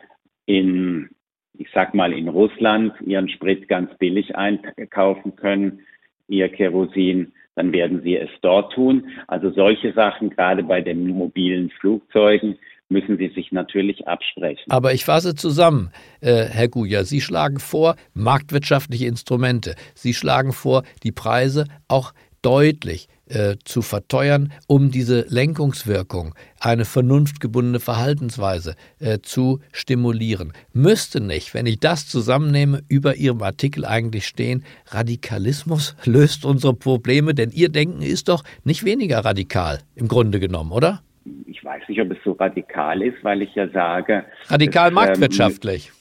in, 0.45 1.09
ich 1.53 1.69
sag 1.73 1.93
mal, 1.93 2.11
in 2.11 2.27
Russland 2.27 2.93
ihren 3.01 3.29
Sprit 3.29 3.69
ganz 3.69 3.97
billig 3.97 4.35
einkaufen 4.35 5.37
können, 5.37 5.81
ihr 6.27 6.49
Kerosin, 6.49 7.31
dann 7.55 7.71
werden 7.71 8.01
sie 8.03 8.17
es 8.17 8.29
dort 8.41 8.73
tun. 8.73 9.09
Also 9.27 9.51
solche 9.51 9.93
Sachen, 9.93 10.29
gerade 10.29 10.63
bei 10.63 10.81
den 10.81 11.07
mobilen 11.07 11.69
Flugzeugen, 11.71 12.57
müssen 12.89 13.17
sie 13.17 13.29
sich 13.29 13.51
natürlich 13.51 14.07
absprechen. 14.07 14.63
Aber 14.69 14.93
ich 14.93 15.05
fasse 15.05 15.35
zusammen, 15.35 15.91
äh, 16.21 16.45
Herr 16.45 16.67
Guja, 16.67 17.03
Sie 17.03 17.21
schlagen 17.21 17.59
vor 17.59 17.95
marktwirtschaftliche 18.13 19.05
Instrumente. 19.05 19.75
Sie 19.93 20.13
schlagen 20.13 20.53
vor, 20.53 20.83
die 21.03 21.11
Preise 21.11 21.65
auch 21.87 22.13
deutlich 22.41 23.07
äh, 23.29 23.57
zu 23.63 23.81
verteuern, 23.81 24.51
um 24.67 24.91
diese 24.91 25.25
Lenkungswirkung, 25.29 26.33
eine 26.59 26.85
vernunftgebundene 26.85 27.79
Verhaltensweise 27.79 28.75
äh, 28.99 29.19
zu 29.19 29.59
stimulieren. 29.71 30.53
Müsste 30.73 31.21
nicht, 31.21 31.53
wenn 31.53 31.65
ich 31.65 31.79
das 31.79 32.07
zusammennehme, 32.07 32.81
über 32.87 33.15
Ihrem 33.15 33.41
Artikel 33.43 33.85
eigentlich 33.85 34.25
stehen, 34.25 34.63
Radikalismus 34.87 35.95
löst 36.05 36.45
unsere 36.45 36.73
Probleme, 36.73 37.33
denn 37.33 37.51
Ihr 37.51 37.69
Denken 37.69 38.01
ist 38.01 38.29
doch 38.29 38.43
nicht 38.63 38.83
weniger 38.83 39.19
radikal 39.23 39.79
im 39.95 40.07
Grunde 40.07 40.39
genommen, 40.39 40.71
oder? 40.71 41.03
Ich 41.45 41.63
weiß 41.63 41.83
nicht, 41.87 42.01
ob 42.01 42.11
es 42.11 42.17
so 42.23 42.33
radikal 42.33 43.01
ist, 43.01 43.23
weil 43.23 43.41
ich 43.41 43.53
ja 43.55 43.67
sage. 43.69 44.25
Radikal 44.47 44.85
es, 44.85 44.89
ähm, 44.89 44.95
marktwirtschaftlich. 44.95 45.87
Ähm, 45.87 45.93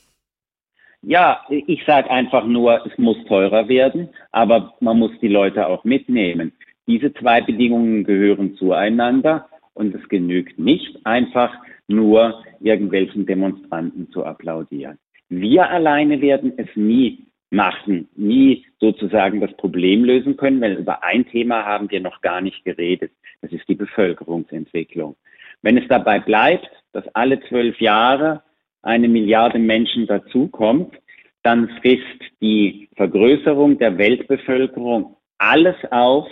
ja, 1.02 1.40
ich 1.48 1.84
sage 1.84 2.10
einfach 2.10 2.44
nur, 2.44 2.84
es 2.84 2.98
muss 2.98 3.16
teurer 3.26 3.68
werden, 3.68 4.08
aber 4.32 4.74
man 4.80 4.98
muss 4.98 5.12
die 5.20 5.28
Leute 5.28 5.66
auch 5.66 5.84
mitnehmen. 5.84 6.52
Diese 6.88 7.12
zwei 7.14 7.40
Bedingungen 7.40 8.02
gehören 8.02 8.56
zueinander 8.56 9.48
und 9.74 9.94
es 9.94 10.08
genügt 10.08 10.58
nicht 10.58 10.98
einfach 11.06 11.54
nur 11.86 12.42
irgendwelchen 12.60 13.26
Demonstranten 13.26 14.10
zu 14.10 14.24
applaudieren. 14.24 14.98
Wir 15.28 15.70
alleine 15.70 16.20
werden 16.20 16.52
es 16.56 16.68
nie 16.74 17.26
machen, 17.50 18.08
nie 18.16 18.66
sozusagen 18.80 19.40
das 19.40 19.56
Problem 19.56 20.04
lösen 20.04 20.36
können, 20.36 20.60
weil 20.60 20.74
über 20.74 21.04
ein 21.04 21.26
Thema 21.26 21.64
haben 21.64 21.90
wir 21.90 22.00
noch 22.00 22.20
gar 22.20 22.40
nicht 22.40 22.64
geredet. 22.64 23.12
Das 23.40 23.52
ist 23.52 23.68
die 23.68 23.74
Bevölkerungsentwicklung. 23.74 25.16
Wenn 25.62 25.78
es 25.78 25.88
dabei 25.88 26.20
bleibt, 26.20 26.68
dass 26.92 27.04
alle 27.14 27.40
zwölf 27.48 27.80
Jahre 27.80 28.42
eine 28.82 29.08
Milliarde 29.08 29.58
Menschen 29.58 30.06
dazukommt, 30.06 30.94
dann 31.42 31.68
frisst 31.80 32.22
die 32.40 32.88
Vergrößerung 32.96 33.78
der 33.78 33.96
Weltbevölkerung 33.98 35.16
alles 35.38 35.76
auf, 35.90 36.26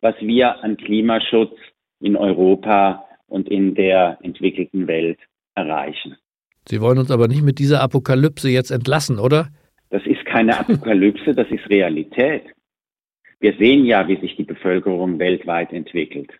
was 0.00 0.14
wir 0.20 0.62
an 0.62 0.76
Klimaschutz 0.76 1.54
in 2.00 2.16
Europa 2.16 3.04
und 3.26 3.48
in 3.48 3.74
der 3.74 4.18
entwickelten 4.22 4.86
Welt 4.86 5.18
erreichen. 5.54 6.16
Sie 6.68 6.80
wollen 6.80 6.98
uns 6.98 7.10
aber 7.10 7.28
nicht 7.28 7.42
mit 7.42 7.58
dieser 7.58 7.80
Apokalypse 7.80 8.48
jetzt 8.48 8.70
entlassen, 8.70 9.18
oder? 9.18 9.48
Das 9.90 10.04
ist 10.06 10.24
keine 10.26 10.58
Apokalypse, 10.58 11.34
das 11.34 11.48
ist 11.50 11.68
Realität. 11.70 12.42
Wir 13.40 13.54
sehen 13.54 13.84
ja, 13.84 14.06
wie 14.08 14.20
sich 14.20 14.36
die 14.36 14.44
Bevölkerung 14.44 15.18
weltweit 15.18 15.72
entwickelt. 15.72 16.30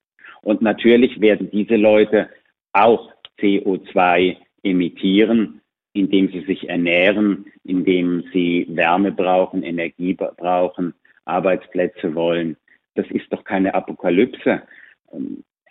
Und 0.49 0.63
natürlich 0.63 1.21
werden 1.21 1.51
diese 1.51 1.77
Leute 1.77 2.31
auch 2.73 3.13
CO2 3.39 4.39
emittieren, 4.63 5.61
indem 5.93 6.33
sie 6.33 6.41
sich 6.41 6.71
ernähren, 6.71 7.45
indem 7.65 8.25
sie 8.33 8.67
Wärme 8.71 9.13
brauchen, 9.13 9.63
Energie 9.63 10.15
brauchen, 10.15 10.95
Arbeitsplätze 11.27 12.15
wollen. 12.15 12.57
Das 12.95 13.07
ist 13.11 13.31
doch 13.31 13.45
keine 13.45 13.75
Apokalypse. 13.75 14.63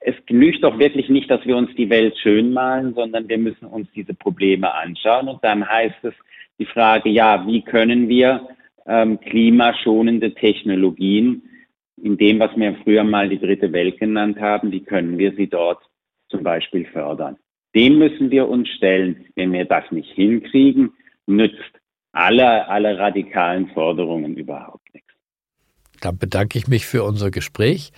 Es 0.01 0.13
genügt 0.27 0.63
doch 0.63 0.77
wirklich 0.77 1.09
nicht, 1.09 1.31
dass 1.31 1.43
wir 1.47 1.57
uns 1.57 1.73
die 1.75 1.89
Welt 1.89 2.15
schön 2.19 2.53
malen, 2.53 2.93
sondern 2.93 3.27
wir 3.27 3.39
müssen 3.39 3.65
uns 3.65 3.87
diese 3.95 4.13
Probleme 4.13 4.71
anschauen. 4.71 5.27
Und 5.27 5.43
dann 5.43 5.67
heißt 5.67 6.03
es 6.03 6.13
die 6.59 6.67
Frage, 6.67 7.09
ja, 7.09 7.47
wie 7.47 7.63
können 7.63 8.09
wir 8.09 8.47
ähm, 8.85 9.19
klimaschonende 9.21 10.35
Technologien 10.35 11.41
in 12.01 12.17
dem, 12.17 12.39
was 12.39 12.55
wir 12.55 12.75
früher 12.83 13.03
mal 13.03 13.29
die 13.29 13.39
dritte 13.39 13.71
Welt 13.73 13.99
genannt 13.99 14.39
haben, 14.39 14.71
wie 14.71 14.83
können 14.83 15.17
wir 15.17 15.33
sie 15.35 15.47
dort 15.47 15.81
zum 16.29 16.43
Beispiel 16.43 16.85
fördern. 16.85 17.37
Dem 17.75 17.97
müssen 17.99 18.31
wir 18.31 18.47
uns 18.47 18.69
stellen. 18.69 19.25
Wenn 19.35 19.51
wir 19.53 19.65
das 19.65 19.83
nicht 19.91 20.11
hinkriegen, 20.11 20.93
nützt 21.25 21.57
alle, 22.11 22.67
alle 22.67 22.97
radikalen 22.97 23.67
Forderungen 23.69 24.35
überhaupt 24.35 24.93
nichts. 24.93 25.13
Dann 26.01 26.17
bedanke 26.17 26.57
ich 26.57 26.67
mich 26.67 26.85
für 26.85 27.03
unser 27.03 27.31
Gespräch 27.31 27.91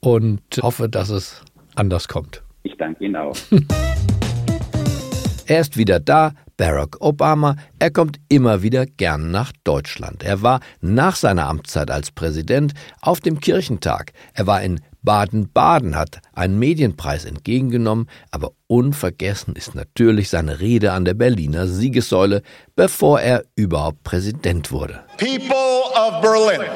und 0.00 0.42
hoffe, 0.62 0.88
dass 0.88 1.10
es 1.10 1.44
anders 1.74 2.08
kommt. 2.08 2.42
Ich 2.62 2.76
danke 2.76 3.04
Ihnen 3.04 3.16
auch. 3.16 3.36
er 5.46 5.60
ist 5.60 5.76
wieder 5.76 6.00
da, 6.00 6.32
Barack 6.56 6.96
Obama, 7.00 7.56
er 7.78 7.90
kommt 7.90 8.18
immer 8.28 8.62
wieder 8.62 8.86
gern 8.86 9.30
nach 9.30 9.52
Deutschland. 9.64 10.22
Er 10.22 10.42
war 10.42 10.60
nach 10.80 11.16
seiner 11.16 11.48
Amtszeit 11.48 11.90
als 11.90 12.10
Präsident 12.10 12.72
auf 13.02 13.20
dem 13.20 13.40
Kirchentag. 13.40 14.12
Er 14.32 14.46
war 14.46 14.62
in 14.62 14.80
Baden-Baden, 15.02 15.96
hat 15.96 16.18
einen 16.34 16.58
Medienpreis 16.58 17.24
entgegengenommen, 17.26 18.08
aber 18.30 18.52
unvergessen 18.66 19.54
ist 19.54 19.74
natürlich 19.74 20.30
seine 20.30 20.58
Rede 20.60 20.92
an 20.92 21.04
der 21.04 21.14
Berliner 21.14 21.66
Siegessäule, 21.68 22.42
bevor 22.74 23.20
er 23.20 23.44
überhaupt 23.54 24.02
Präsident 24.02 24.72
wurde. 24.72 25.04
People 25.18 25.84
of 25.94 26.20
Berlin 26.22 26.66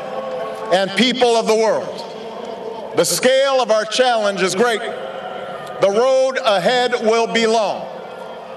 and 0.73 0.95
people 0.97 1.37
of 1.37 1.49
the 1.49 1.57
world. 1.57 1.89
The 2.97 3.05
scale 3.05 3.61
of 3.61 3.71
our 3.71 3.85
challenge 3.87 4.43
is 4.43 4.55
great. 4.55 4.81
The 5.81 5.89
road 5.89 6.39
ahead 6.45 6.93
will 7.03 7.27
be 7.33 7.47
long. 7.47 7.90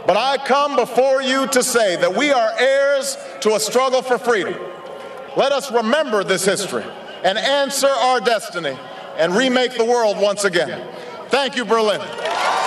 But 0.06 0.18
I 0.18 0.38
come 0.38 0.76
before 0.76 1.22
you 1.22 1.48
to 1.48 1.63
say 1.63 1.96
that 1.96 2.16
we 2.16 2.32
are 2.32 2.52
heirs 2.60 3.18
to 3.42 3.56
a 3.56 3.60
struggle 3.60 4.02
for 4.02 4.18
freedom. 4.18 4.56
Let 5.38 5.52
us 5.52 5.72
remember 5.72 6.24
this 6.24 6.46
history 6.46 6.84
and 7.24 7.38
answer 7.38 7.88
our 7.88 8.20
destiny 8.20 8.78
and 9.18 9.36
remake 9.36 9.78
the 9.78 9.86
world 9.86 10.18
once 10.18 10.44
again. 10.44 10.88
Thank 11.30 11.56
you, 11.56 11.66
Berlin. 11.66 12.00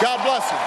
God 0.01 0.23
bless 0.25 0.51
you. 0.51 0.59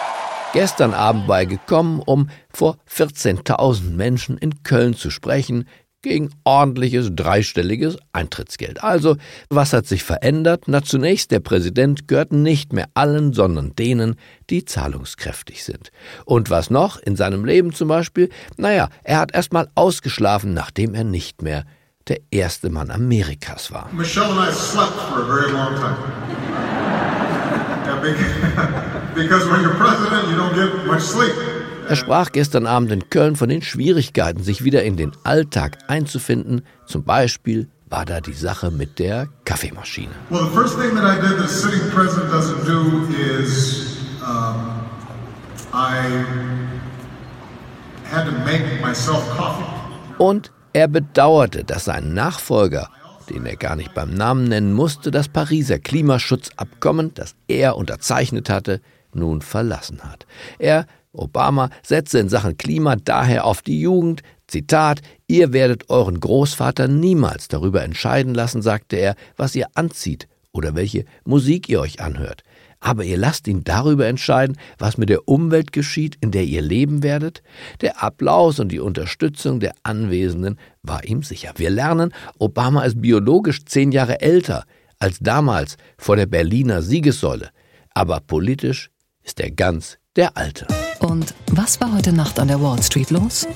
Gestern 0.53 0.93
Abend 0.93 1.27
beigekommen, 1.27 2.01
um 2.05 2.29
vor 2.49 2.77
14.000 2.87 3.95
Menschen 3.95 4.37
in 4.37 4.63
Köln 4.63 4.95
zu 4.95 5.11
sprechen, 5.11 5.67
gegen 6.01 6.29
ordentliches 6.43 7.09
dreistelliges 7.13 7.97
Eintrittsgeld. 8.13 8.83
Also, 8.83 9.17
was 9.49 9.73
hat 9.73 9.85
sich 9.85 10.03
verändert? 10.03 10.63
Na, 10.67 10.83
zunächst, 10.83 11.31
der 11.31 11.39
Präsident 11.39 12.07
gehört 12.07 12.31
nicht 12.31 12.73
mehr 12.73 12.87
allen, 12.93 13.33
sondern 13.33 13.75
denen, 13.75 14.15
die 14.49 14.65
zahlungskräftig 14.65 15.63
sind. 15.63 15.91
Und 16.25 16.49
was 16.49 16.69
noch? 16.69 16.97
In 16.97 17.15
seinem 17.15 17.45
Leben 17.45 17.73
zum 17.73 17.89
Beispiel? 17.89 18.29
Naja, 18.57 18.89
er 19.03 19.19
hat 19.19 19.33
erst 19.33 19.53
mal 19.53 19.67
ausgeschlafen, 19.75 20.53
nachdem 20.53 20.93
er 20.93 21.03
nicht 21.03 21.41
mehr 21.41 21.65
der 22.07 22.19
erste 22.31 22.69
Mann 22.69 22.91
Amerikas 22.91 23.71
war. 23.71 23.89
Michelle 23.91 24.25
and 24.25 24.49
I 24.49 24.53
slept 24.53 24.93
for 24.93 25.21
a 25.21 25.25
very 25.25 25.51
long 25.51 25.75
time. 25.75 25.97
because 29.15 29.45
when 29.49 29.61
you're 29.61 29.75
president, 29.75 30.29
you 30.29 30.37
don't 30.37 30.55
get 30.55 30.85
much 30.85 31.01
sleep. 31.01 31.33
Er 31.89 31.95
sprach 31.95 32.31
gestern 32.31 32.67
Abend 32.67 32.91
in 32.91 33.09
Köln 33.09 33.35
von 33.35 33.49
den 33.49 33.63
Schwierigkeiten, 33.63 34.43
sich 34.43 34.63
wieder 34.63 34.83
in 34.83 34.95
den 34.95 35.11
Alltag 35.23 35.79
einzufinden. 35.87 36.61
Zum 36.85 37.03
Beispiel 37.03 37.67
war 37.89 38.05
da 38.05 38.21
die 38.21 38.33
Sache 38.33 38.69
mit 38.69 38.99
der 38.99 39.27
Kaffeemaschine. 39.43 40.11
Well, 40.29 40.43
the 40.43 40.55
first 40.55 40.79
thing 40.79 40.93
that 40.93 41.03
I 41.03 41.19
did 41.19 41.39
that 41.39 41.49
sitting 41.49 41.81
president 41.89 42.31
doesn't 42.31 42.63
do 42.67 43.11
is 43.41 43.97
um, 44.21 44.85
I 45.73 46.23
had 48.05 48.25
to 48.25 48.33
make 48.45 48.63
myself 48.83 49.27
coffee. 49.35 49.65
Und 50.19 50.51
er 50.73 50.87
bedauerte, 50.87 51.63
dass 51.63 51.85
sein 51.85 52.13
Nachfolger, 52.13 52.89
den 53.31 53.47
er 53.47 53.55
gar 53.55 53.75
nicht 53.75 53.95
beim 53.95 54.13
Namen 54.13 54.43
nennen 54.43 54.73
musste, 54.73 55.09
das 55.09 55.27
Pariser 55.27 55.79
Klimaschutzabkommen, 55.79 57.15
das 57.15 57.33
er 57.47 57.77
unterzeichnet 57.77 58.47
hatte, 58.47 58.79
nun 59.11 59.41
verlassen 59.41 60.01
hat. 60.03 60.27
Er 60.59 60.85
Obama 61.11 61.69
setze 61.83 62.19
in 62.19 62.29
Sachen 62.29 62.57
Klima 62.57 62.95
daher 62.95 63.45
auf 63.45 63.61
die 63.61 63.81
Jugend. 63.81 64.21
Zitat, 64.47 65.01
ihr 65.27 65.53
werdet 65.53 65.89
euren 65.89 66.19
Großvater 66.19 66.87
niemals 66.87 67.47
darüber 67.47 67.83
entscheiden 67.83 68.33
lassen, 68.33 68.61
sagte 68.61 68.95
er, 68.95 69.15
was 69.35 69.55
ihr 69.55 69.67
anzieht 69.75 70.27
oder 70.51 70.75
welche 70.75 71.05
Musik 71.23 71.69
ihr 71.69 71.79
euch 71.79 72.01
anhört. 72.01 72.43
Aber 72.79 73.03
ihr 73.03 73.17
lasst 73.17 73.47
ihn 73.47 73.63
darüber 73.63 74.07
entscheiden, 74.07 74.57
was 74.77 74.97
mit 74.97 75.09
der 75.09 75.27
Umwelt 75.27 75.73
geschieht, 75.73 76.17
in 76.21 76.31
der 76.31 76.45
ihr 76.45 76.61
leben 76.61 77.03
werdet? 77.03 77.43
Der 77.81 78.01
Applaus 78.01 78.59
und 78.59 78.71
die 78.71 78.79
Unterstützung 78.79 79.59
der 79.59 79.73
Anwesenden 79.83 80.57
war 80.81 81.03
ihm 81.03 81.23
sicher. 81.23 81.51
Wir 81.57 81.69
lernen, 81.69 82.13
Obama 82.37 82.83
ist 82.83 83.01
biologisch 83.01 83.65
zehn 83.65 83.91
Jahre 83.91 84.21
älter 84.21 84.63
als 84.97 85.19
damals 85.19 85.77
vor 85.97 86.15
der 86.15 86.25
Berliner 86.25 86.81
Siegessäule. 86.81 87.49
Aber 87.93 88.21
politisch 88.21 88.89
ist 89.23 89.39
er 89.39 89.51
ganz 89.51 89.97
der 90.15 90.37
Alte. 90.37 90.67
Und 90.99 91.33
was 91.51 91.79
war 91.79 91.93
heute 91.93 92.11
Nacht 92.11 92.39
an 92.39 92.49
der 92.49 92.61
Wall 92.61 92.81
Street 92.83 93.09
los? 93.09 93.47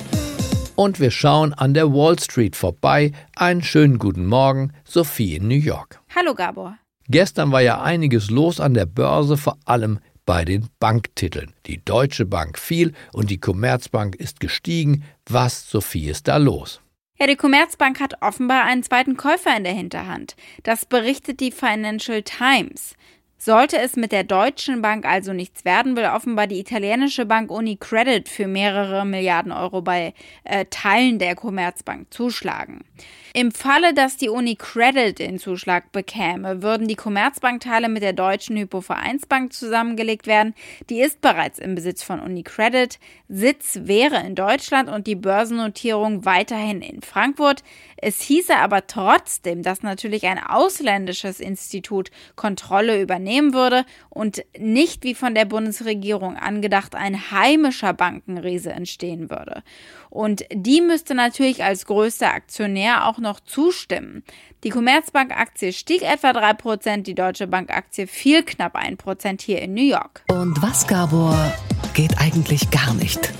Und 0.75 0.99
wir 0.99 1.11
schauen 1.11 1.53
an 1.53 1.73
der 1.73 1.93
Wall 1.93 2.17
Street 2.17 2.55
vorbei. 2.55 3.11
Einen 3.35 3.61
schönen 3.61 3.99
guten 3.99 4.25
Morgen, 4.25 4.71
Sophie 4.85 5.35
in 5.35 5.47
New 5.49 5.55
York. 5.55 5.99
Hallo 6.15 6.33
Gabor. 6.33 6.77
Gestern 7.09 7.51
war 7.51 7.61
ja 7.61 7.81
einiges 7.81 8.29
los 8.29 8.61
an 8.61 8.73
der 8.73 8.85
Börse, 8.85 9.35
vor 9.35 9.57
allem 9.65 9.99
bei 10.25 10.45
den 10.45 10.69
Banktiteln. 10.79 11.53
Die 11.65 11.83
Deutsche 11.83 12.25
Bank 12.25 12.57
fiel 12.57 12.93
und 13.11 13.29
die 13.29 13.39
Commerzbank 13.39 14.15
ist 14.15 14.39
gestiegen. 14.39 15.03
Was, 15.27 15.69
Sophie, 15.69 16.09
ist 16.09 16.29
da 16.29 16.37
los? 16.37 16.79
Ja, 17.19 17.27
die 17.27 17.35
Commerzbank 17.35 17.99
hat 17.99 18.21
offenbar 18.21 18.63
einen 18.63 18.83
zweiten 18.83 19.17
Käufer 19.17 19.55
in 19.55 19.65
der 19.65 19.73
Hinterhand. 19.73 20.35
Das 20.63 20.85
berichtet 20.85 21.41
die 21.41 21.51
Financial 21.51 22.23
Times. 22.23 22.95
Sollte 23.45 23.77
es 23.77 23.97
mit 23.97 24.13
der 24.13 24.23
Deutschen 24.23 24.81
Bank 24.81 25.05
also 25.05 25.33
nichts 25.33 25.65
werden, 25.65 25.97
will 25.97 26.05
offenbar 26.05 26.47
die 26.47 26.61
italienische 26.61 27.25
Bank 27.25 27.51
UniCredit 27.51 28.29
für 28.29 28.47
mehrere 28.47 29.05
Milliarden 29.05 29.51
Euro 29.51 29.81
bei 29.81 30.13
äh, 30.45 30.63
Teilen 30.69 31.19
der 31.19 31.35
Commerzbank 31.35 32.13
zuschlagen. 32.13 32.85
Im 33.35 33.51
Falle, 33.51 33.95
dass 33.95 34.15
die 34.15 34.29
UniCredit 34.29 35.17
den 35.17 35.39
Zuschlag 35.39 35.91
bekäme, 35.91 36.61
würden 36.61 36.87
die 36.87 36.95
Commerzbankteile 36.95 37.89
mit 37.89 38.03
der 38.03 38.13
deutschen 38.13 38.55
Hypovereinsbank 38.55 39.51
zusammengelegt 39.51 40.27
werden. 40.27 40.53
Die 40.91 41.01
ist 41.01 41.19
bereits 41.19 41.57
im 41.57 41.73
Besitz 41.73 42.03
von 42.03 42.19
UniCredit. 42.19 42.99
Sitz 43.29 43.79
wäre 43.85 44.19
in 44.23 44.35
Deutschland 44.35 44.87
und 44.87 45.07
die 45.07 45.15
Börsennotierung 45.15 46.25
weiterhin 46.25 46.83
in 46.83 47.01
Frankfurt. 47.01 47.63
Es 47.97 48.21
hieße 48.21 48.55
aber 48.55 48.85
trotzdem, 48.85 49.63
dass 49.63 49.81
natürlich 49.81 50.27
ein 50.27 50.37
ausländisches 50.37 51.39
Institut 51.39 52.11
Kontrolle 52.35 53.01
übernehmen 53.01 53.55
würde 53.55 53.83
und 54.11 54.43
nicht 54.59 55.03
wie 55.03 55.15
von 55.15 55.33
der 55.33 55.45
Bundesregierung 55.45 56.37
angedacht 56.37 56.93
ein 56.93 57.31
heimischer 57.31 57.93
Bankenriese 57.93 58.71
entstehen 58.73 59.31
würde. 59.31 59.63
Und 60.11 60.45
die 60.51 60.81
müsste 60.81 61.15
natürlich 61.15 61.63
als 61.63 61.87
größter 61.87 62.31
Aktionär 62.31 63.07
auch 63.07 63.17
noch 63.23 63.39
zustimmen. 63.39 64.23
Die 64.63 64.69
Commerzbank-Aktie 64.69 65.73
stieg 65.73 66.03
etwa 66.03 66.29
3%, 66.29 67.01
die 67.01 67.15
Deutsche 67.15 67.47
Bank-Aktie 67.47 68.05
fiel 68.05 68.43
knapp 68.43 68.75
1% 68.75 69.41
hier 69.41 69.61
in 69.63 69.73
New 69.73 69.89
York. 69.89 70.23
Und 70.27 70.61
was, 70.61 70.85
Gabor, 70.85 71.51
geht 71.95 72.19
eigentlich 72.19 72.69
gar 72.69 72.93
nicht? 72.93 73.33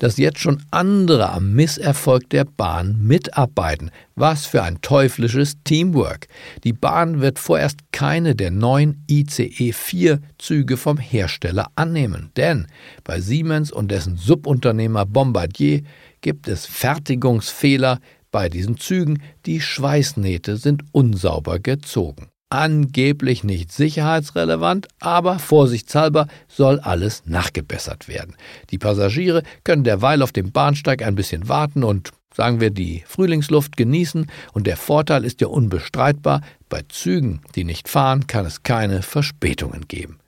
dass 0.00 0.16
jetzt 0.16 0.40
schon 0.40 0.62
andere 0.70 1.30
am 1.30 1.52
Misserfolg 1.52 2.28
der 2.30 2.44
Bahn 2.44 3.06
mitarbeiten. 3.06 3.90
Was 4.16 4.46
für 4.46 4.62
ein 4.62 4.80
teuflisches 4.80 5.62
Teamwork. 5.62 6.26
Die 6.64 6.72
Bahn 6.72 7.20
wird 7.20 7.38
vorerst 7.38 7.80
keine 7.92 8.34
der 8.34 8.50
neuen 8.50 9.04
ICE 9.08 9.72
4 9.72 10.20
Züge 10.38 10.76
vom 10.76 10.96
Hersteller 10.96 11.68
annehmen, 11.76 12.30
denn 12.36 12.66
bei 13.04 13.20
Siemens 13.20 13.70
und 13.70 13.90
dessen 13.90 14.16
Subunternehmer 14.16 15.06
Bombardier 15.06 15.82
gibt 16.22 16.48
es 16.48 16.66
Fertigungsfehler 16.66 18.00
bei 18.30 18.48
diesen 18.48 18.76
Zügen, 18.76 19.22
die 19.46 19.60
Schweißnähte 19.60 20.56
sind 20.56 20.84
unsauber 20.92 21.58
gezogen 21.58 22.30
angeblich 22.50 23.44
nicht 23.44 23.72
sicherheitsrelevant, 23.72 24.88
aber 24.98 25.38
vorsichtshalber 25.38 26.26
soll 26.48 26.80
alles 26.80 27.22
nachgebessert 27.24 28.08
werden. 28.08 28.36
Die 28.70 28.78
Passagiere 28.78 29.44
können 29.64 29.84
derweil 29.84 30.20
auf 30.20 30.32
dem 30.32 30.50
Bahnsteig 30.50 31.02
ein 31.02 31.14
bisschen 31.14 31.48
warten 31.48 31.84
und 31.84 32.10
sagen 32.34 32.60
wir 32.60 32.70
die 32.70 33.04
Frühlingsluft 33.06 33.76
genießen 33.76 34.30
und 34.52 34.66
der 34.66 34.76
Vorteil 34.76 35.24
ist 35.24 35.40
ja 35.40 35.46
unbestreitbar, 35.46 36.42
bei 36.68 36.82
Zügen, 36.88 37.40
die 37.54 37.64
nicht 37.64 37.88
fahren, 37.88 38.26
kann 38.26 38.46
es 38.46 38.62
keine 38.62 39.02
Verspätungen 39.02 39.88
geben. 39.88 40.18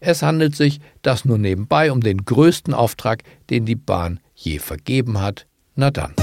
Es 0.00 0.22
handelt 0.22 0.56
sich, 0.56 0.80
das 1.02 1.24
nur 1.24 1.38
nebenbei, 1.38 1.92
um 1.92 2.00
den 2.00 2.24
größten 2.24 2.74
Auftrag, 2.74 3.22
den 3.50 3.66
die 3.66 3.76
Bahn 3.76 4.20
je 4.34 4.58
vergeben 4.58 5.20
hat. 5.20 5.46
Na 5.74 5.90
dann. 5.90 6.14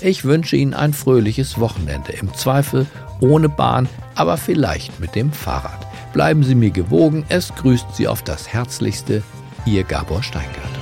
Ich 0.00 0.24
wünsche 0.24 0.56
Ihnen 0.56 0.74
ein 0.74 0.92
fröhliches 0.92 1.58
Wochenende, 1.58 2.12
im 2.12 2.32
Zweifel 2.34 2.86
ohne 3.20 3.48
Bahn, 3.48 3.88
aber 4.14 4.36
vielleicht 4.36 5.00
mit 5.00 5.14
dem 5.14 5.32
Fahrrad. 5.32 5.86
Bleiben 6.12 6.44
Sie 6.44 6.54
mir 6.54 6.70
gewogen, 6.70 7.24
es 7.28 7.54
grüßt 7.54 7.96
Sie 7.96 8.06
auf 8.06 8.22
das 8.22 8.48
Herzlichste, 8.48 9.22
Ihr 9.66 9.84
Gabor 9.84 10.22
Steingart. 10.22 10.77